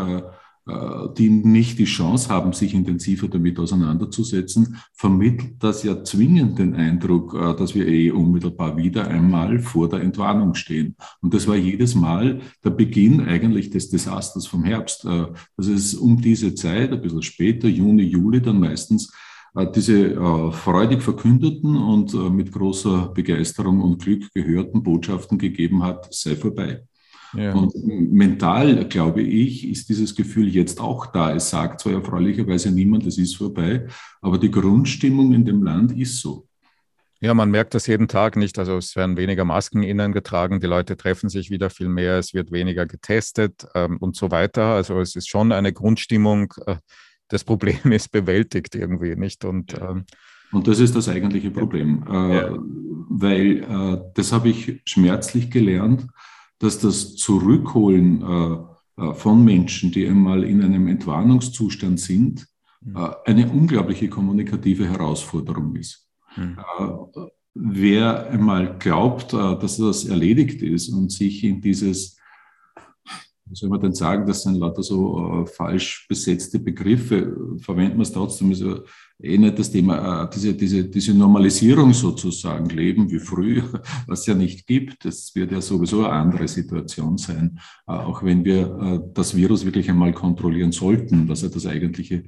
[0.70, 6.74] äh, die nicht die Chance haben, sich intensiver damit auseinanderzusetzen, vermittelt das ja zwingend den
[6.74, 10.96] Eindruck, äh, dass wir eh unmittelbar wieder einmal vor der Entwarnung stehen.
[11.22, 15.04] Und das war jedes Mal der Beginn eigentlich des Desasters vom Herbst.
[15.06, 19.12] Äh, das ist um diese Zeit, ein bisschen später, Juni, Juli, dann meistens
[19.74, 26.84] diese freudig verkündeten und mit großer Begeisterung und Glück gehörten Botschaften gegeben hat, sei vorbei.
[27.32, 27.54] Ja.
[27.54, 31.34] Und mental, glaube ich, ist dieses Gefühl jetzt auch da.
[31.34, 33.86] Es sagt zwar erfreulicherweise niemand, es ist vorbei,
[34.20, 36.46] aber die Grundstimmung in dem Land ist so.
[37.22, 38.58] Ja, man merkt das jeden Tag nicht.
[38.58, 42.32] Also es werden weniger Masken innen getragen, die Leute treffen sich wieder viel mehr, es
[42.32, 44.64] wird weniger getestet ähm, und so weiter.
[44.64, 46.54] Also es ist schon eine Grundstimmung.
[46.66, 46.76] Äh,
[47.28, 49.44] das Problem ist bewältigt irgendwie nicht.
[49.44, 50.04] Und, ähm,
[50.50, 52.56] und das ist das eigentliche Problem, äh, ja.
[53.10, 56.06] weil äh, das habe ich schmerzlich gelernt
[56.60, 62.46] dass das Zurückholen äh, äh, von Menschen, die einmal in einem Entwarnungszustand sind,
[62.82, 62.96] mhm.
[62.96, 66.06] äh, eine unglaubliche kommunikative Herausforderung ist.
[66.36, 66.56] Mhm.
[67.54, 72.16] Wer einmal glaubt, dass das erledigt ist und sich in dieses
[73.46, 78.12] wie soll man denn sagen, das sind lauter so falsch besetzte Begriffe, verwenden wir es
[78.12, 78.78] trotzdem, ist ja
[79.22, 83.64] eh nicht das Thema, äh, diese, diese, diese Normalisierung sozusagen, Leben wie früher,
[84.06, 85.04] was ja nicht gibt.
[85.04, 89.64] Das wird ja sowieso eine andere Situation sein, äh, auch wenn wir äh, das Virus
[89.64, 92.24] wirklich einmal kontrollieren sollten, was ja das eigentliche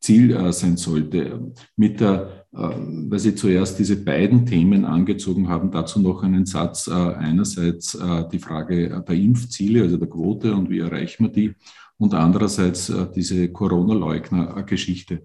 [0.00, 1.54] Ziel sein sollte.
[1.76, 6.88] Mit der, weil Sie zuerst diese beiden Themen angezogen haben, dazu noch einen Satz.
[6.88, 7.98] Einerseits
[8.30, 11.54] die Frage der Impfziele, also der Quote und wie erreichen wir die,
[11.96, 15.22] und andererseits diese Corona-Leugner-Geschichte.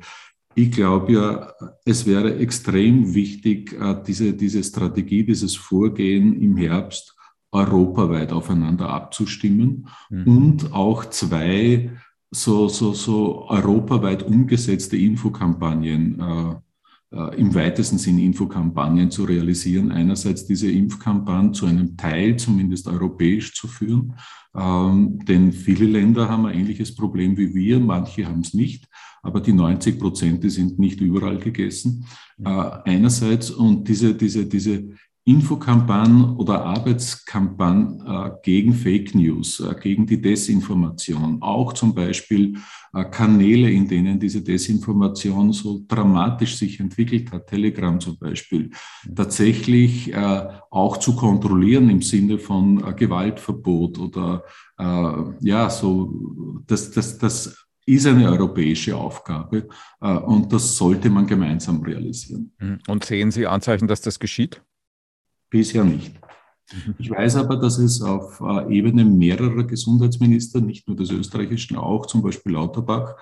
[0.59, 1.53] Ich glaube ja,
[1.85, 7.15] es wäre extrem wichtig, äh, diese, diese Strategie, dieses Vorgehen im Herbst
[7.49, 10.27] europaweit aufeinander abzustimmen mhm.
[10.27, 11.91] und auch zwei
[12.29, 16.55] so, so, so europaweit umgesetzte Infokampagnen, äh,
[17.15, 19.93] äh, im weitesten Sinn Infokampagnen zu realisieren.
[19.93, 24.15] Einerseits diese Impfkampagne zu einem Teil zumindest europäisch zu führen,
[24.53, 28.88] ähm, denn viele Länder haben ein ähnliches Problem wie wir, manche haben es nicht,
[29.21, 32.05] aber die 90 Prozent, die sind nicht überall gegessen.
[32.43, 34.89] Äh, einerseits und diese, diese, diese
[35.29, 42.57] Infokampagnen oder Arbeitskampagnen äh, gegen Fake News, äh, gegen die Desinformation, auch zum Beispiel
[42.93, 48.71] äh, Kanäle, in denen diese Desinformation so dramatisch sich entwickelt hat, Telegram zum Beispiel,
[49.15, 54.43] tatsächlich äh, auch zu kontrollieren im Sinne von äh, Gewaltverbot oder
[54.79, 59.67] äh, ja, so, das, das, das ist eine europäische Aufgabe
[59.99, 62.51] und das sollte man gemeinsam realisieren.
[62.87, 64.61] Und sehen Sie Anzeichen, dass das geschieht?
[65.49, 66.13] Bisher nicht.
[66.71, 66.95] Mhm.
[66.99, 72.05] Ich weiß aber, dass es auf äh, Ebene mehrerer Gesundheitsminister, nicht nur des österreichischen, auch
[72.05, 73.15] zum Beispiel Lauterbach,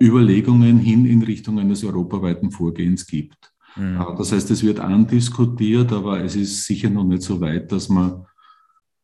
[0.00, 3.52] Überlegungen hin in Richtung eines europaweiten Vorgehens gibt.
[3.76, 3.98] Mhm.
[4.18, 8.26] Das heißt, es wird andiskutiert, aber es ist sicher noch nicht so weit, dass man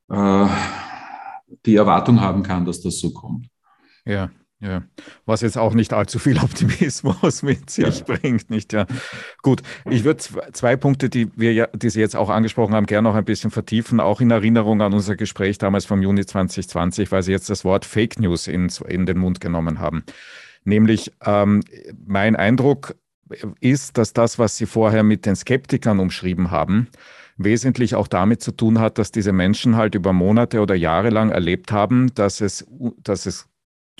[0.08, 0.46] äh,
[1.64, 3.48] die Erwartung haben kann, dass das so kommt.
[4.04, 4.30] Ja,
[4.60, 4.82] ja,
[5.24, 8.04] was jetzt auch nicht allzu viel Optimismus mit sich ja.
[8.04, 8.86] bringt, nicht ja.
[9.42, 13.08] Gut, ich würde zwei Punkte, die wir ja, die Sie jetzt auch angesprochen haben, gerne
[13.08, 17.22] noch ein bisschen vertiefen, auch in Erinnerung an unser Gespräch damals vom Juni 2020, weil
[17.22, 20.04] Sie jetzt das Wort Fake News in, in den Mund genommen haben.
[20.64, 21.62] Nämlich ähm,
[22.06, 22.96] mein Eindruck
[23.60, 26.88] ist, dass das, was Sie vorher mit den Skeptikern umschrieben haben,
[27.38, 31.30] wesentlich auch damit zu tun hat, dass diese Menschen halt über Monate oder Jahre lang
[31.30, 32.66] erlebt haben, dass es,
[33.02, 33.49] dass es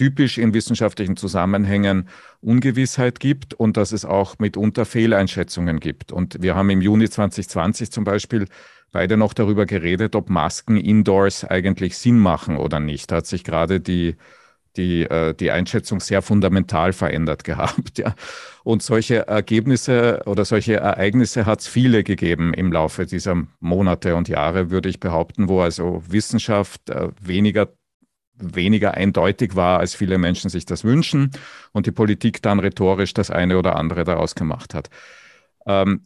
[0.00, 2.08] typisch in wissenschaftlichen Zusammenhängen
[2.40, 6.10] Ungewissheit gibt und dass es auch mitunter Fehleinschätzungen gibt.
[6.10, 8.46] Und wir haben im Juni 2020 zum Beispiel
[8.92, 13.10] beide noch darüber geredet, ob Masken indoors eigentlich Sinn machen oder nicht.
[13.10, 14.16] Da hat sich gerade die,
[14.78, 17.98] die, äh, die Einschätzung sehr fundamental verändert gehabt.
[17.98, 18.14] Ja.
[18.64, 24.30] Und solche Ergebnisse oder solche Ereignisse hat es viele gegeben im Laufe dieser Monate und
[24.30, 27.68] Jahre, würde ich behaupten, wo also Wissenschaft äh, weniger
[28.40, 31.30] weniger eindeutig war, als viele Menschen sich das wünschen
[31.72, 34.90] und die Politik dann rhetorisch das eine oder andere daraus gemacht hat.
[35.66, 36.02] Ähm,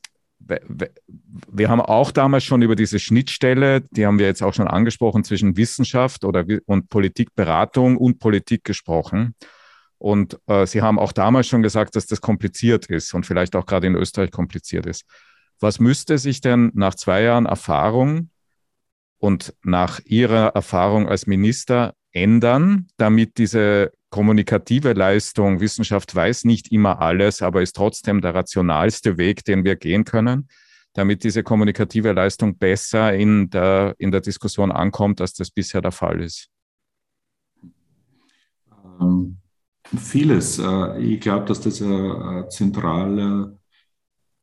[1.49, 5.25] wir haben auch damals schon über diese Schnittstelle, die haben wir jetzt auch schon angesprochen,
[5.25, 9.35] zwischen Wissenschaft oder, und Politikberatung und Politik gesprochen.
[9.99, 13.65] Und äh, Sie haben auch damals schon gesagt, dass das kompliziert ist und vielleicht auch
[13.65, 15.05] gerade in Österreich kompliziert ist.
[15.61, 18.31] Was müsste sich denn nach zwei Jahren Erfahrung
[19.19, 27.01] und nach Ihrer Erfahrung als Minister ändern, damit diese kommunikative Leistung, Wissenschaft weiß nicht immer
[27.01, 30.49] alles, aber ist trotzdem der rationalste Weg, den wir gehen können,
[30.93, 35.91] damit diese kommunikative Leistung besser in der, in der Diskussion ankommt, als das bisher der
[35.91, 36.49] Fall ist?
[39.01, 39.39] Ähm,
[39.97, 40.61] vieles.
[40.61, 43.59] Äh, ich glaube, dass das ein zentraler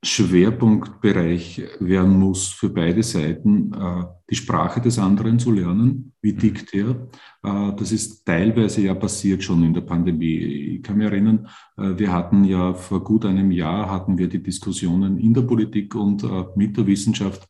[0.03, 6.13] Schwerpunktbereich werden muss für beide Seiten, äh, die Sprache des anderen zu lernen.
[6.21, 6.39] Wie mhm.
[6.39, 7.07] tickt er?
[7.43, 10.37] Äh, das ist teilweise ja passiert schon in der Pandemie.
[10.77, 14.41] Ich kann mich erinnern, äh, wir hatten ja vor gut einem Jahr hatten wir die
[14.41, 17.47] Diskussionen in der Politik und mit der Wissenschaft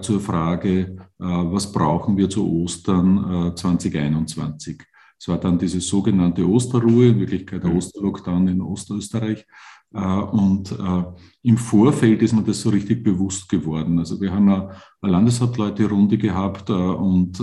[0.00, 4.82] zur Frage, was brauchen wir zu Ostern 2021?
[5.18, 7.76] Es war dann diese sogenannte Osterruhe, in Wirklichkeit der mhm.
[7.76, 9.46] Osterlockdown in Ostösterreich.
[9.94, 11.04] Äh, und äh,
[11.42, 13.98] im Vorfeld ist mir das so richtig bewusst geworden.
[13.98, 14.70] Also wir haben eine
[15.02, 17.38] Landeshauptleute-Runde gehabt äh, und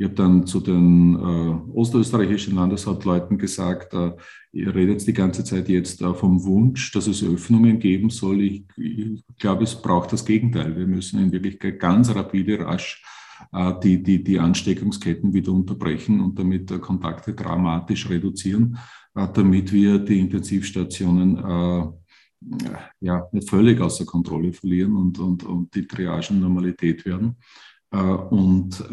[0.00, 1.16] ich habe dann zu den
[1.74, 3.94] ostösterreichischen Landeshauptleuten gesagt,
[4.52, 8.42] ihr redet die ganze Zeit jetzt vom Wunsch, dass es Öffnungen geben soll.
[8.42, 8.64] Ich,
[9.40, 10.76] glaube, es braucht das Gegenteil.
[10.76, 13.02] Wir müssen in Wirklichkeit ganz rapide, rasch
[13.82, 18.78] die, die, die Ansteckungsketten wieder unterbrechen und damit Kontakte dramatisch reduzieren.
[19.18, 21.86] Äh, damit wir die Intensivstationen äh,
[23.00, 27.36] ja, nicht völlig außer Kontrolle verlieren und, und, und die Triagen Normalität werden.
[27.90, 28.84] Äh, und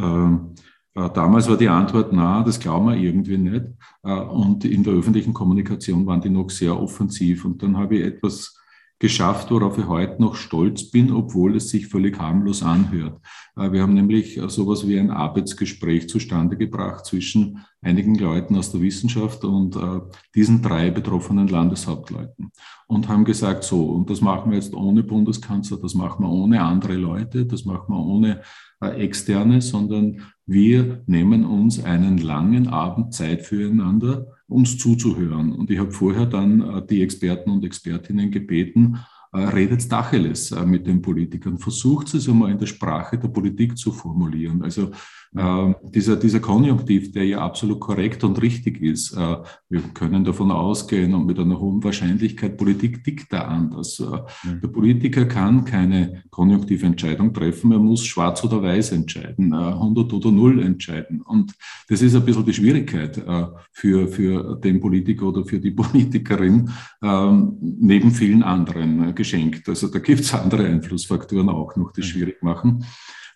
[1.13, 3.65] damals war die Antwort, na, das glauben wir irgendwie nicht.
[4.01, 7.43] und in der öffentlichen Kommunikation waren die noch sehr offensiv.
[7.43, 8.57] Und dann habe ich etwas
[8.99, 13.19] geschafft, worauf ich heute noch stolz bin, obwohl es sich völlig harmlos anhört.
[13.57, 18.71] Äh, wir haben nämlich äh, sowas wie ein Arbeitsgespräch zustande gebracht zwischen einigen Leuten aus
[18.71, 19.99] der Wissenschaft und äh,
[20.33, 22.51] diesen drei betroffenen Landeshauptleuten
[22.87, 26.61] und haben gesagt, so, und das machen wir jetzt ohne Bundeskanzler, das machen wir ohne
[26.61, 28.41] andere Leute, das machen wir ohne
[28.79, 35.51] Externe, sondern wir nehmen uns einen langen Abend Zeit füreinander uns zuzuhören.
[35.53, 38.99] Und ich habe vorher dann äh, die Experten und Expertinnen gebeten,
[39.33, 43.77] äh, redet Dacheles äh, mit den Politikern, versucht es einmal in der Sprache der Politik
[43.77, 44.61] zu formulieren.
[44.61, 44.91] Also
[45.35, 49.37] äh, dieser, dieser Konjunktiv, der ja absolut korrekt und richtig ist, äh,
[49.69, 53.99] wir können davon ausgehen und mit einer hohen Wahrscheinlichkeit, Politik tickt da anders.
[53.99, 54.05] Äh,
[54.47, 54.61] mhm.
[54.61, 60.31] Der Politiker kann keine konjunktive Entscheidung treffen, er muss schwarz oder weiß entscheiden, 100 oder
[60.31, 61.21] 0 entscheiden.
[61.21, 61.53] Und
[61.89, 63.23] das ist ein bisschen die Schwierigkeit
[63.71, 66.69] für, für den Politiker oder für die Politikerin,
[67.03, 69.67] ähm, neben vielen anderen geschenkt.
[69.67, 72.05] Also da gibt es andere Einflussfaktoren auch noch, die mhm.
[72.05, 72.85] schwierig machen.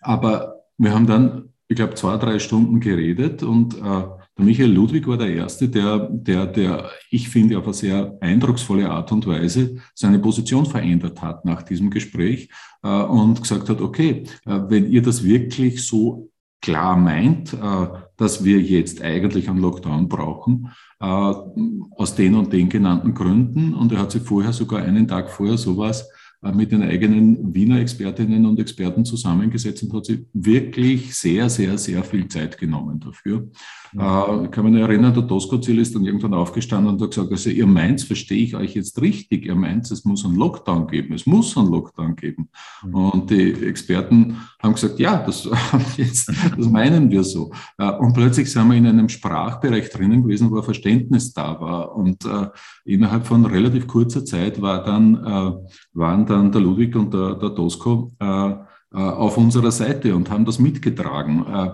[0.00, 5.06] Aber wir haben dann ich glaube, zwei, drei Stunden geredet und äh, der Michael Ludwig
[5.06, 9.76] war der Erste, der, der, der, ich finde, auf eine sehr eindrucksvolle Art und Weise
[9.94, 12.48] seine Position verändert hat nach diesem Gespräch
[12.82, 17.86] äh, und gesagt hat, okay, äh, wenn ihr das wirklich so klar meint, äh,
[18.16, 23.92] dass wir jetzt eigentlich einen Lockdown brauchen, äh, aus den und den genannten Gründen, und
[23.92, 26.10] er hat sich vorher sogar einen Tag vorher sowas
[26.42, 32.02] mit den eigenen Wiener Expertinnen und Experten zusammengesetzt und hat sich wirklich sehr, sehr, sehr
[32.02, 33.48] viel Zeit genommen dafür.
[33.92, 34.26] Ja.
[34.26, 37.50] Äh, ich kann mich erinnern, der Doskozil ist dann irgendwann aufgestanden und hat gesagt, also
[37.50, 41.26] ihr meint, verstehe ich euch jetzt richtig, ihr meint, es muss einen Lockdown geben, es
[41.26, 42.48] muss einen Lockdown geben.
[42.84, 42.94] Mhm.
[42.94, 45.48] Und die Experten haben gesagt, ja, das,
[45.96, 47.52] jetzt, das meinen wir so.
[47.78, 51.94] Äh, und plötzlich sind wir in einem Sprachbereich drinnen gewesen, wo ein Verständnis da war.
[51.94, 52.48] Und äh,
[52.84, 57.50] innerhalb von relativ kurzer Zeit war dann, äh, waren dann der Ludwig und der, der
[57.50, 58.54] Dosko äh,
[58.92, 61.46] äh, auf unserer Seite und haben das mitgetragen.
[61.46, 61.66] Äh,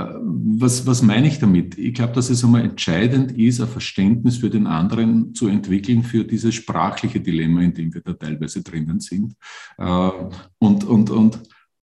[0.00, 1.76] äh, was, was meine ich damit?
[1.76, 6.24] Ich glaube, dass es einmal entscheidend ist, ein Verständnis für den anderen zu entwickeln, für
[6.24, 9.34] dieses sprachliche Dilemma, in dem wir da teilweise drinnen sind.
[9.76, 11.42] Und, und, und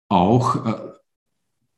[0.08, 0.64] auch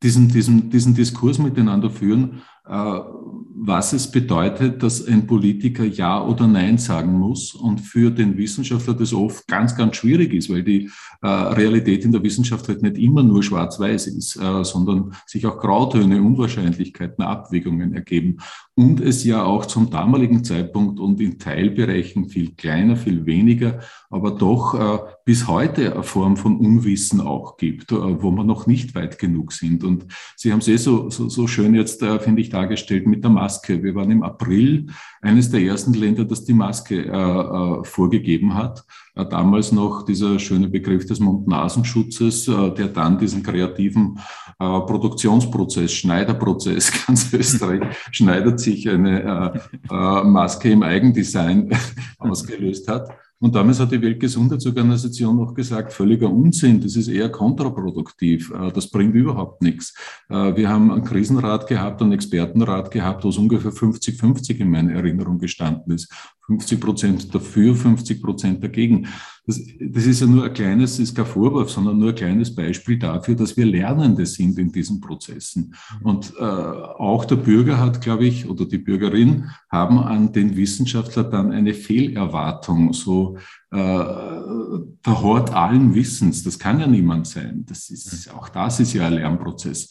[0.02, 6.78] diesen, diesen, diesen Diskurs miteinander führen, was es bedeutet, dass ein Politiker Ja oder Nein
[6.78, 10.90] sagen muss und für den Wissenschaftler das oft ganz, ganz schwierig ist, weil die
[11.22, 15.58] äh, Realität in der Wissenschaft halt nicht immer nur schwarz-weiß ist, äh, sondern sich auch
[15.58, 18.38] Grautöne, Unwahrscheinlichkeiten, Abwägungen ergeben
[18.76, 24.32] und es ja auch zum damaligen Zeitpunkt und in Teilbereichen viel kleiner, viel weniger, aber
[24.32, 28.94] doch äh, bis heute eine Form von Unwissen auch gibt, äh, wo wir noch nicht
[28.94, 29.84] weit genug sind.
[29.84, 30.06] Und
[30.36, 33.30] Sie haben es eh so, so, so schön jetzt, äh, finde ich, dargestellt mit der
[33.30, 33.82] Maske.
[33.82, 34.86] Wir waren im April
[35.22, 38.84] eines der ersten Länder, das die Maske äh, äh, vorgegeben hat.
[39.14, 44.18] Äh, damals noch dieser schöne Begriff des Mund-Nasenschutzes, der dann diesen kreativen
[44.58, 49.60] Produktionsprozess, Schneiderprozess, ganz Österreich schneidet sich eine
[49.90, 51.70] Maske im Eigendesign
[52.18, 53.10] ausgelöst hat.
[53.40, 59.14] Und damals hat die Weltgesundheitsorganisation noch gesagt, völliger Unsinn, das ist eher kontraproduktiv, das bringt
[59.14, 59.94] überhaupt nichts.
[60.28, 65.38] Wir haben einen Krisenrat gehabt, einen Expertenrat gehabt, wo es ungefähr 50-50 in meiner Erinnerung
[65.38, 66.10] gestanden ist.
[66.46, 69.08] 50 Prozent dafür, 50 Prozent dagegen.
[69.46, 72.98] Das, das, ist ja nur ein kleines, ist kein Vorwurf, sondern nur ein kleines Beispiel
[72.98, 75.74] dafür, dass wir Lernende sind in diesen Prozessen.
[76.02, 81.24] Und äh, auch der Bürger hat, glaube ich, oder die Bürgerin haben an den Wissenschaftler
[81.24, 83.36] dann eine Fehlerwartung, so
[83.70, 86.42] äh, der Hort allen Wissens.
[86.42, 87.64] Das kann ja niemand sein.
[87.66, 88.38] Das ist, mhm.
[88.38, 89.88] auch das ist ja ein Lernprozess.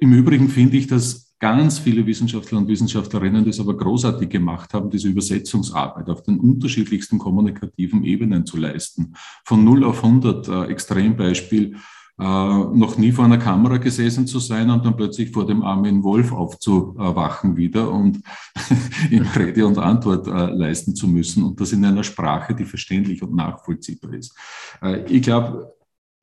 [0.00, 4.88] Im Übrigen finde ich, dass ganz viele Wissenschaftler und Wissenschaftlerinnen das aber großartig gemacht haben,
[4.88, 9.12] diese Übersetzungsarbeit auf den unterschiedlichsten kommunikativen Ebenen zu leisten.
[9.44, 11.76] Von 0 auf 100, äh, Extrembeispiel,
[12.18, 16.02] äh, noch nie vor einer Kamera gesessen zu sein und dann plötzlich vor dem armen
[16.02, 18.22] Wolf aufzuwachen wieder und
[19.10, 23.22] ihm Rede und Antwort äh, leisten zu müssen und das in einer Sprache, die verständlich
[23.22, 24.34] und nachvollziehbar ist.
[24.80, 25.73] Äh, ich glaube,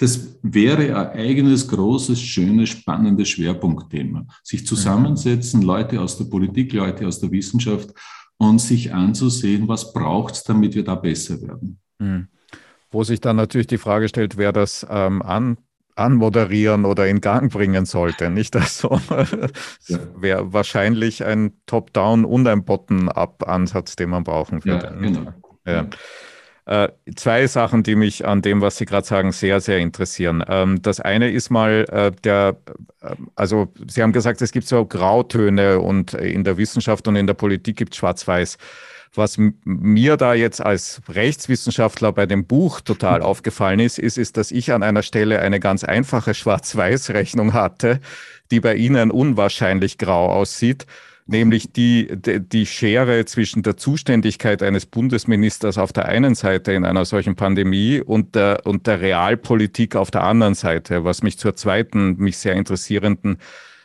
[0.01, 4.25] das wäre ein eigenes, großes, schönes, spannendes Schwerpunktthema.
[4.43, 7.93] Sich zusammensetzen, Leute aus der Politik, Leute aus der Wissenschaft
[8.37, 11.79] und sich anzusehen, was braucht es, damit wir da besser werden.
[11.99, 12.29] Mhm.
[12.89, 15.57] Wo sich dann natürlich die Frage stellt, wer das ähm, an,
[15.95, 18.31] anmoderieren oder in Gang bringen sollte.
[18.31, 18.99] Nicht das so.
[19.87, 19.99] ja.
[20.15, 24.85] wäre wahrscheinlich ein Top-Down und ein Bottom-up-Ansatz, den man brauchen würde.
[24.87, 25.33] Ja, genau.
[25.67, 25.87] Ja.
[26.65, 30.43] Äh, zwei Sachen, die mich an dem, was Sie gerade sagen, sehr, sehr interessieren.
[30.47, 32.57] Ähm, das eine ist mal äh, der,
[33.01, 37.25] äh, also Sie haben gesagt, es gibt so Grautöne und in der Wissenschaft und in
[37.25, 38.57] der Politik gibt es Schwarz-Weiß.
[39.13, 44.51] Was mir da jetzt als Rechtswissenschaftler bei dem Buch total aufgefallen ist, ist, ist, dass
[44.51, 47.99] ich an einer Stelle eine ganz einfache Schwarz-Weiß-Rechnung hatte,
[48.51, 50.85] die bei Ihnen unwahrscheinlich grau aussieht
[51.31, 57.05] nämlich die, die Schere zwischen der Zuständigkeit eines Bundesministers auf der einen Seite in einer
[57.05, 62.17] solchen Pandemie und der, und der Realpolitik auf der anderen Seite, was mich zur zweiten,
[62.17, 63.37] mich sehr interessierenden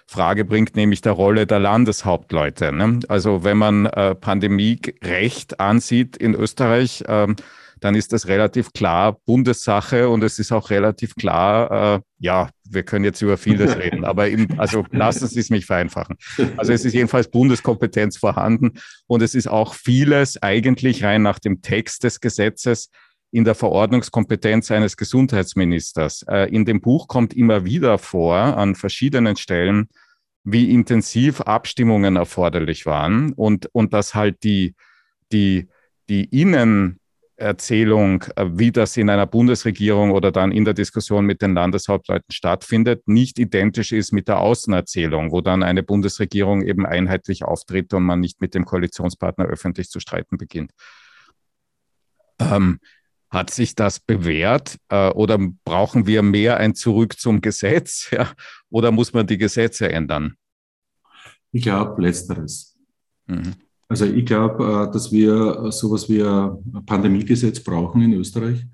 [0.06, 2.72] Frage bringt, nämlich der Rolle der Landeshauptleute.
[2.72, 3.00] Ne?
[3.08, 7.36] Also wenn man äh, Pandemierecht ansieht in Österreich, ähm,
[7.80, 12.82] dann ist das relativ klar Bundessache und es ist auch relativ klar, äh, ja, wir
[12.82, 16.16] können jetzt über vieles reden, aber im, also lassen Sie es mich vereinfachen.
[16.56, 18.72] Also es ist jedenfalls Bundeskompetenz vorhanden
[19.06, 22.90] und es ist auch vieles eigentlich rein nach dem Text des Gesetzes
[23.30, 26.24] in der Verordnungskompetenz eines Gesundheitsministers.
[26.28, 29.88] Äh, in dem Buch kommt immer wieder vor, an verschiedenen Stellen,
[30.44, 34.74] wie intensiv Abstimmungen erforderlich waren und, und dass halt die,
[35.32, 35.68] die,
[36.08, 37.00] die Innen,
[37.36, 42.32] Erzählung, äh, wie das in einer Bundesregierung oder dann in der Diskussion mit den Landeshauptleuten
[42.32, 48.04] stattfindet, nicht identisch ist mit der Außenerzählung, wo dann eine Bundesregierung eben einheitlich auftritt und
[48.04, 50.72] man nicht mit dem Koalitionspartner öffentlich zu streiten beginnt.
[52.38, 52.80] Ähm,
[53.30, 58.32] hat sich das bewährt äh, oder brauchen wir mehr ein Zurück zum Gesetz ja?
[58.70, 60.36] oder muss man die Gesetze ändern?
[61.52, 62.76] Ich glaube, letzteres.
[63.26, 63.54] Mhm.
[63.88, 68.66] Also ich glaube, äh, dass wir sowas wie ein Pandemiegesetz brauchen in Österreich,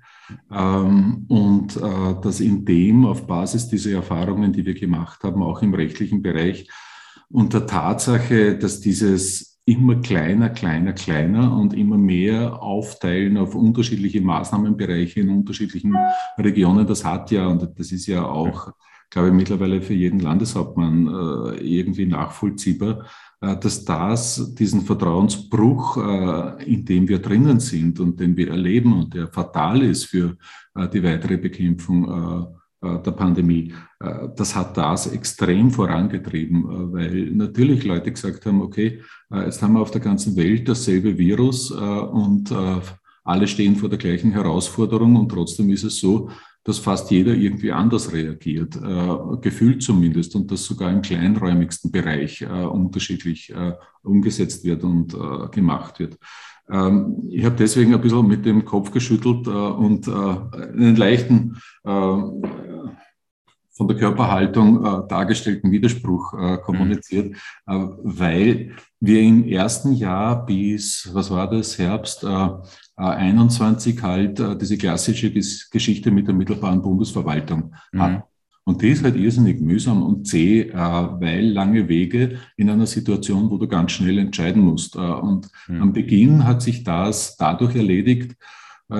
[0.49, 5.61] Ähm, und äh, dass in dem auf Basis dieser Erfahrungen, die wir gemacht haben, auch
[5.61, 6.67] im rechtlichen Bereich,
[7.29, 14.21] und der Tatsache, dass dieses immer kleiner, kleiner, kleiner und immer mehr aufteilen auf unterschiedliche
[14.21, 15.93] Maßnahmenbereiche in unterschiedlichen
[16.37, 18.71] Regionen, das hat ja, und das ist ja auch,
[19.13, 23.05] glaube ich, mittlerweile für jeden Landeshauptmann äh, irgendwie nachvollziehbar,
[23.41, 28.91] äh, dass das diesen Vertrauensbruch, äh, in dem wir drinnen sind und den wir erleben
[28.91, 30.35] und der fatal ist für
[30.91, 33.71] die weitere Bekämpfung der Pandemie,
[34.35, 39.01] das hat das extrem vorangetrieben, weil natürlich Leute gesagt haben, okay,
[39.31, 42.51] jetzt haben wir auf der ganzen Welt dasselbe Virus und
[43.23, 46.31] alle stehen vor der gleichen Herausforderung und trotzdem ist es so,
[46.63, 52.41] dass fast jeder irgendwie anders reagiert, äh, gefühlt zumindest, und das sogar im kleinräumigsten Bereich
[52.41, 56.17] äh, unterschiedlich äh, umgesetzt wird und äh, gemacht wird.
[56.69, 61.57] Ähm, ich habe deswegen ein bisschen mit dem Kopf geschüttelt äh, und äh, einen leichten
[63.73, 67.31] von der Körperhaltung äh, dargestellten Widerspruch äh, kommuniziert,
[67.65, 67.73] mhm.
[67.73, 72.49] äh, weil wir im ersten Jahr bis, was war das, Herbst äh,
[72.95, 78.01] 21 halt äh, diese klassische Geschichte mit der mittelbaren Bundesverwaltung mhm.
[78.01, 78.23] hatten.
[78.65, 83.49] Und die ist halt irrsinnig mühsam und zäh, äh, weil lange Wege in einer Situation,
[83.49, 84.95] wo du ganz schnell entscheiden musst.
[84.95, 85.81] Äh, und mhm.
[85.81, 88.35] am Beginn hat sich das dadurch erledigt, äh,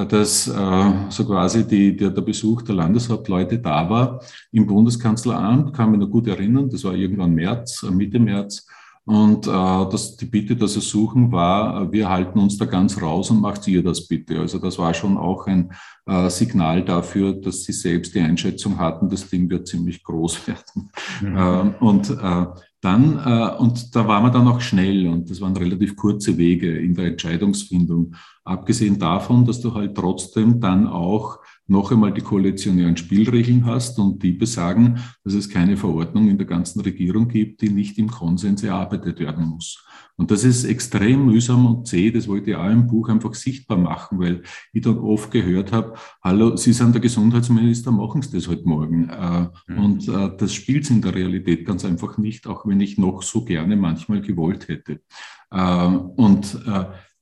[0.07, 4.21] dass äh, so quasi die, der, der Besuch der Landeshauptleute da war
[4.51, 8.65] im Bundeskanzleramt, kann mich noch gut erinnern, das war irgendwann März, Mitte März.
[9.05, 13.41] Und äh, das, die Bitte, das Ersuchen war, wir halten uns da ganz raus und
[13.41, 14.39] macht ihr das bitte.
[14.39, 15.73] Also das war schon auch ein
[16.05, 20.89] äh, Signal dafür, dass sie selbst die Einschätzung hatten, das Ding wird ziemlich groß werden.
[21.21, 21.37] Mhm.
[21.37, 22.45] Äh, und äh,
[22.83, 26.77] dann, äh, und da waren wir dann auch schnell und das waren relativ kurze Wege
[26.77, 28.15] in der Entscheidungsfindung.
[28.43, 34.21] Abgesehen davon, dass du halt trotzdem dann auch noch einmal die koalitionären Spielregeln hast und
[34.21, 38.63] die besagen, dass es keine Verordnung in der ganzen Regierung gibt, die nicht im Konsens
[38.63, 39.83] erarbeitet werden muss.
[40.15, 42.11] Und das ist extrem mühsam und zäh.
[42.11, 45.95] Das wollte ich auch im Buch einfach sichtbar machen, weil ich dann oft gehört habe,
[46.23, 49.09] hallo, Sie sind der Gesundheitsminister, machen Sie das heute morgen.
[49.09, 49.77] Äh, mhm.
[49.79, 53.43] Und äh, das spielt in der Realität ganz einfach nicht, auch wenn ich noch so
[53.43, 55.01] gerne manchmal gewollt hätte.
[55.49, 56.59] Äh, und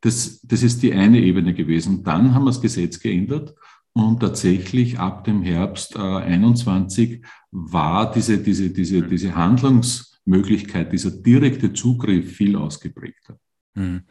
[0.04, 2.04] das, das ist die eine Ebene gewesen.
[2.04, 3.54] Dann haben wir das Gesetz geändert
[3.94, 9.10] und tatsächlich ab dem Herbst äh, 21 war diese, diese, diese, mhm.
[9.10, 13.38] diese Handlungsmöglichkeit, dieser direkte Zugriff viel ausgeprägter.
[13.74, 14.04] Mhm.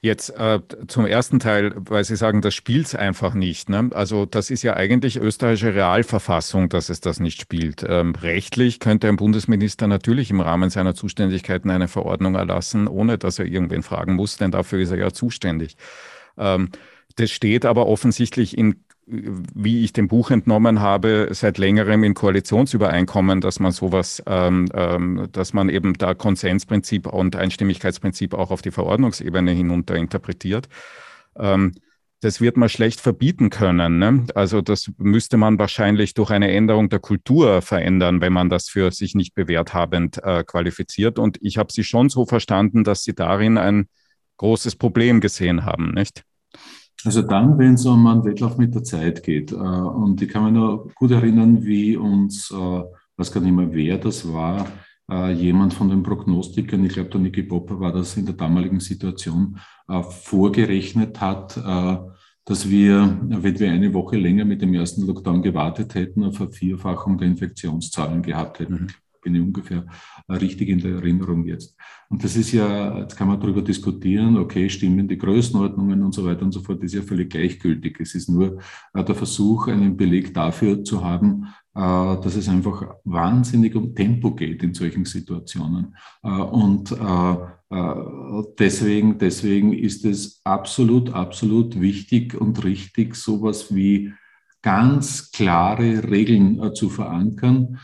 [0.00, 3.68] Jetzt äh, zum ersten Teil, weil Sie sagen, das spielt es einfach nicht.
[3.68, 3.90] Ne?
[3.92, 7.84] Also das ist ja eigentlich österreichische Realverfassung, dass es das nicht spielt.
[7.86, 13.38] Ähm, rechtlich könnte ein Bundesminister natürlich im Rahmen seiner Zuständigkeiten eine Verordnung erlassen, ohne dass
[13.38, 15.76] er irgendwen fragen muss, denn dafür ist er ja zuständig.
[16.38, 16.70] Ähm,
[17.16, 23.40] das steht aber offensichtlich in wie ich dem Buch entnommen habe, seit längerem in Koalitionsübereinkommen,
[23.40, 28.70] dass man sowas, ähm, ähm, dass man eben da Konsensprinzip und Einstimmigkeitsprinzip auch auf die
[28.70, 30.68] Verordnungsebene hinunter interpretiert.
[31.36, 31.72] Ähm,
[32.20, 33.98] das wird man schlecht verbieten können.
[33.98, 34.26] Ne?
[34.36, 38.92] Also das müsste man wahrscheinlich durch eine Änderung der Kultur verändern, wenn man das für
[38.92, 41.18] sich nicht bewährt habend äh, qualifiziert.
[41.18, 43.88] Und ich habe Sie schon so verstanden, dass Sie darin ein
[44.36, 46.22] großes Problem gesehen haben, nicht?
[47.04, 49.52] Also dann, wenn es um einen Wettlauf mit der Zeit geht.
[49.52, 52.82] Äh, und ich kann mich noch gut erinnern, wie uns, äh,
[53.16, 54.66] weiß gar nicht mehr, wer das war,
[55.10, 58.80] äh, jemand von den Prognostikern, ich glaube, der Niki Popper war das in der damaligen
[58.80, 61.56] Situation, vorgerechnet hat,
[62.44, 67.18] dass wir, wenn wir eine Woche länger mit dem ersten Lockdown gewartet hätten, eine Vervierfachung
[67.18, 68.74] der Infektionszahlen gehabt hätten.
[68.74, 68.88] Mhm
[69.22, 69.86] bin ich ungefähr
[70.28, 71.76] äh, richtig in der Erinnerung jetzt.
[72.10, 76.24] Und das ist ja, jetzt kann man darüber diskutieren, okay, stimmen die Größenordnungen und so
[76.26, 77.98] weiter und so fort, ist ja völlig gleichgültig.
[78.00, 78.58] Es ist nur
[78.92, 84.34] äh, der Versuch, einen Beleg dafür zu haben, äh, dass es einfach wahnsinnig um Tempo
[84.34, 85.96] geht in solchen Situationen.
[86.22, 86.94] Und
[88.58, 94.12] deswegen, deswegen ist es absolut, absolut wichtig und richtig, sowas wie
[94.60, 97.78] ganz klare Regeln zu verankern,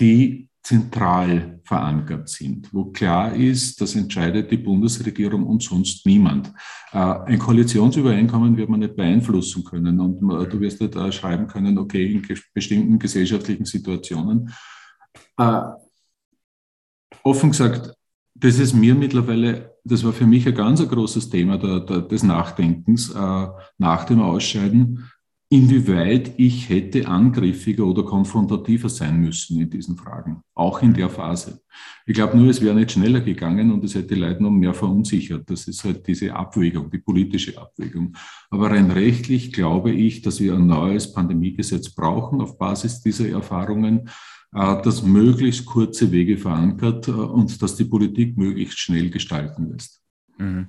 [0.00, 6.52] die zentral verankert sind, wo klar ist, das entscheidet die Bundesregierung und sonst niemand.
[6.90, 11.76] Äh, ein Koalitionsübereinkommen wird man nicht beeinflussen können und du wirst nicht äh, schreiben können,
[11.76, 12.22] okay, in
[12.54, 14.54] bestimmten gesellschaftlichen Situationen.
[15.36, 15.60] Äh,
[17.22, 17.94] offen gesagt,
[18.34, 23.14] das ist mir mittlerweile, das war für mich ein ganz großes Thema des Nachdenkens
[23.78, 25.08] nach dem Ausscheiden
[25.54, 31.60] inwieweit ich hätte angriffiger oder konfrontativer sein müssen in diesen Fragen, auch in der Phase.
[32.06, 35.48] Ich glaube nur, es wäre nicht schneller gegangen und es hätte Leute noch mehr verunsichert.
[35.48, 38.16] Das ist halt diese Abwägung, die politische Abwägung.
[38.50, 44.08] Aber rein rechtlich glaube ich, dass wir ein neues Pandemiegesetz brauchen auf Basis dieser Erfahrungen,
[44.54, 50.02] äh, das möglichst kurze Wege verankert äh, und das die Politik möglichst schnell gestalten lässt.
[50.36, 50.66] Mhm.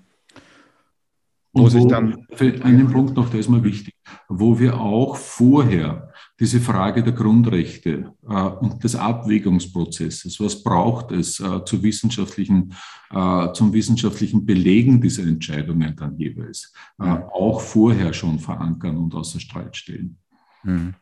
[1.56, 2.26] Wo, dann
[2.64, 3.95] einen Punkt noch, der ist mir wichtig,
[4.28, 11.39] wo wir auch vorher diese Frage der Grundrechte äh, und des Abwägungsprozesses, was braucht es
[11.39, 12.74] äh, zu wissenschaftlichen,
[13.12, 19.39] äh, zum wissenschaftlichen Belegen dieser Entscheidungen dann jeweils, äh, auch vorher schon verankern und außer
[19.39, 20.18] Streit stellen.
[20.64, 20.95] Mhm.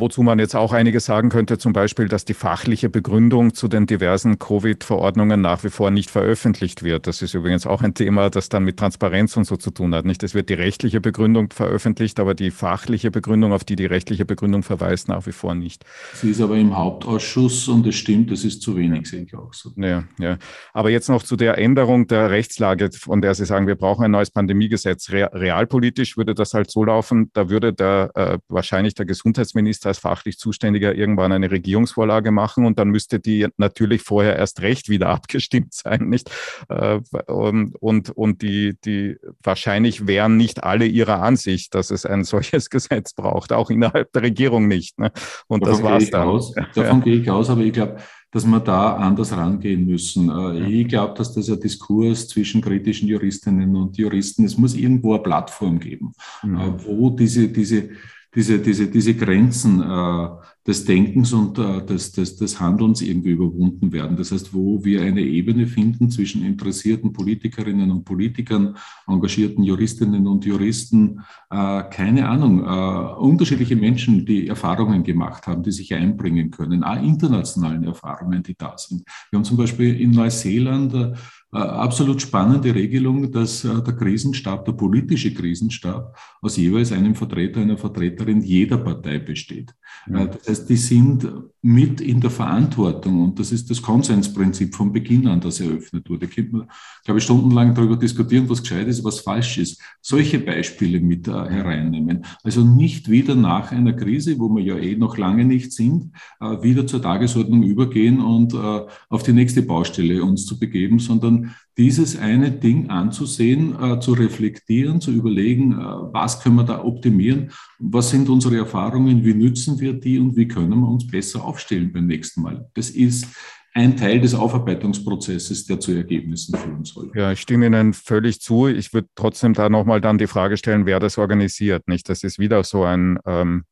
[0.00, 3.86] Wozu man jetzt auch einiges sagen könnte, zum Beispiel, dass die fachliche Begründung zu den
[3.86, 7.08] diversen Covid-Verordnungen nach wie vor nicht veröffentlicht wird.
[7.08, 10.04] Das ist übrigens auch ein Thema, das dann mit Transparenz und so zu tun hat.
[10.04, 14.24] Nicht, es wird die rechtliche Begründung veröffentlicht, aber die fachliche Begründung, auf die die rechtliche
[14.24, 15.84] Begründung verweist, nach wie vor nicht.
[16.14, 19.52] Sie ist aber im Hauptausschuss und es stimmt, es ist zu wenig, sehe ich auch
[19.52, 19.72] so.
[19.74, 20.38] Ja, ja.
[20.72, 24.12] Aber jetzt noch zu der Änderung der Rechtslage, von der Sie sagen, wir brauchen ein
[24.12, 25.10] neues Pandemiegesetz.
[25.10, 30.38] Realpolitisch würde das halt so laufen, da würde der äh, wahrscheinlich der Gesundheitsminister als fachlich
[30.38, 35.74] Zuständiger irgendwann eine Regierungsvorlage machen und dann müsste die natürlich vorher erst recht wieder abgestimmt
[35.74, 36.30] sein, nicht?
[36.68, 42.70] Äh, und, und die, die wahrscheinlich wären nicht alle ihrer Ansicht, dass es ein solches
[42.70, 44.98] Gesetz braucht, auch innerhalb der Regierung nicht.
[44.98, 45.10] Ne?
[45.48, 46.28] Und davon das war's dann.
[46.28, 47.04] Aus, davon ja.
[47.04, 47.96] gehe ich aus, aber ich glaube,
[48.30, 50.30] dass wir da anders rangehen müssen.
[50.30, 55.14] Äh, ich glaube, dass das ein Diskurs zwischen kritischen Juristinnen und Juristen, es muss irgendwo
[55.14, 56.12] eine Plattform geben,
[56.42, 56.58] mhm.
[56.58, 57.90] Äh, wo diese, diese
[58.38, 60.28] diese, diese, diese Grenzen äh,
[60.64, 64.16] des Denkens und äh, des, des, des Handelns irgendwie überwunden werden.
[64.16, 68.76] Das heißt, wo wir eine Ebene finden zwischen interessierten Politikerinnen und Politikern,
[69.08, 71.18] engagierten Juristinnen und Juristen,
[71.50, 77.02] äh, keine Ahnung, äh, unterschiedliche Menschen, die Erfahrungen gemacht haben, die sich einbringen können, auch
[77.02, 79.02] internationalen Erfahrungen, die da sind.
[79.30, 81.12] Wir haben zum Beispiel in Neuseeland äh,
[81.50, 87.78] absolut spannende Regelung, dass äh, der Krisenstab, der politische Krisenstab, aus jeweils einem Vertreter, einer
[87.78, 89.74] Vertreterin jeder Partei besteht.
[90.06, 91.28] Äh, das heißt, die sind
[91.60, 96.26] mit in der Verantwortung und das ist das Konsensprinzip von Beginn an, das eröffnet wurde.
[96.26, 96.68] Da könnte man,
[97.04, 99.80] glaube ich, stundenlang darüber diskutieren, was gescheit ist, was falsch ist.
[100.00, 102.24] Solche Beispiele mit hereinnehmen.
[102.44, 106.86] Also nicht wieder nach einer Krise, wo wir ja eh noch lange nicht sind, wieder
[106.86, 112.90] zur Tagesordnung übergehen und auf die nächste Baustelle uns zu begeben, sondern dieses eine Ding
[112.90, 115.76] anzusehen, äh, zu reflektieren, zu überlegen, äh,
[116.12, 120.48] was können wir da optimieren, was sind unsere Erfahrungen, wie nützen wir die und wie
[120.48, 122.68] können wir uns besser aufstellen beim nächsten Mal.
[122.74, 123.26] Das ist
[123.74, 127.12] ein Teil des Aufarbeitungsprozesses, der zu Ergebnissen führen soll.
[127.14, 128.66] Ja, ich stimme Ihnen völlig zu.
[128.66, 131.86] Ich würde trotzdem da nochmal dann die Frage stellen, wer das organisiert.
[131.86, 133.64] Nicht, das ist wieder so ein ähm,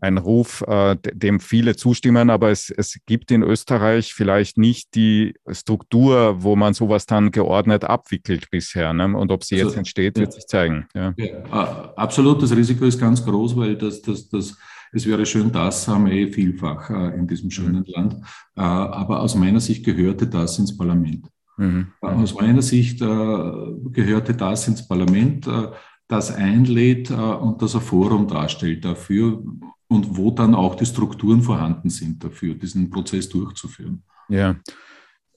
[0.00, 5.34] ein Ruf, äh, dem viele zustimmen, aber es, es gibt in Österreich vielleicht nicht die
[5.50, 8.92] Struktur, wo man sowas dann geordnet abwickelt bisher.
[8.92, 9.16] Ne?
[9.16, 10.86] Und ob sie also, jetzt entsteht, wird sich zeigen.
[10.94, 11.14] Ja.
[11.16, 11.92] ja.
[11.96, 14.56] absolut, das Risiko ist ganz groß, weil das, das, das,
[14.96, 17.92] es wäre schön, das haben wir eh vielfach äh, in diesem schönen mhm.
[17.94, 18.14] Land.
[18.56, 21.28] Äh, aber aus meiner Sicht gehörte das ins Parlament.
[21.58, 21.88] Mhm.
[22.02, 25.68] Äh, aus meiner Sicht äh, gehörte das ins Parlament äh,
[26.08, 29.42] das einlädt und das ein Forum darstellt dafür,
[29.88, 34.04] und wo dann auch die Strukturen vorhanden sind dafür, diesen Prozess durchzuführen.
[34.28, 34.54] Ja.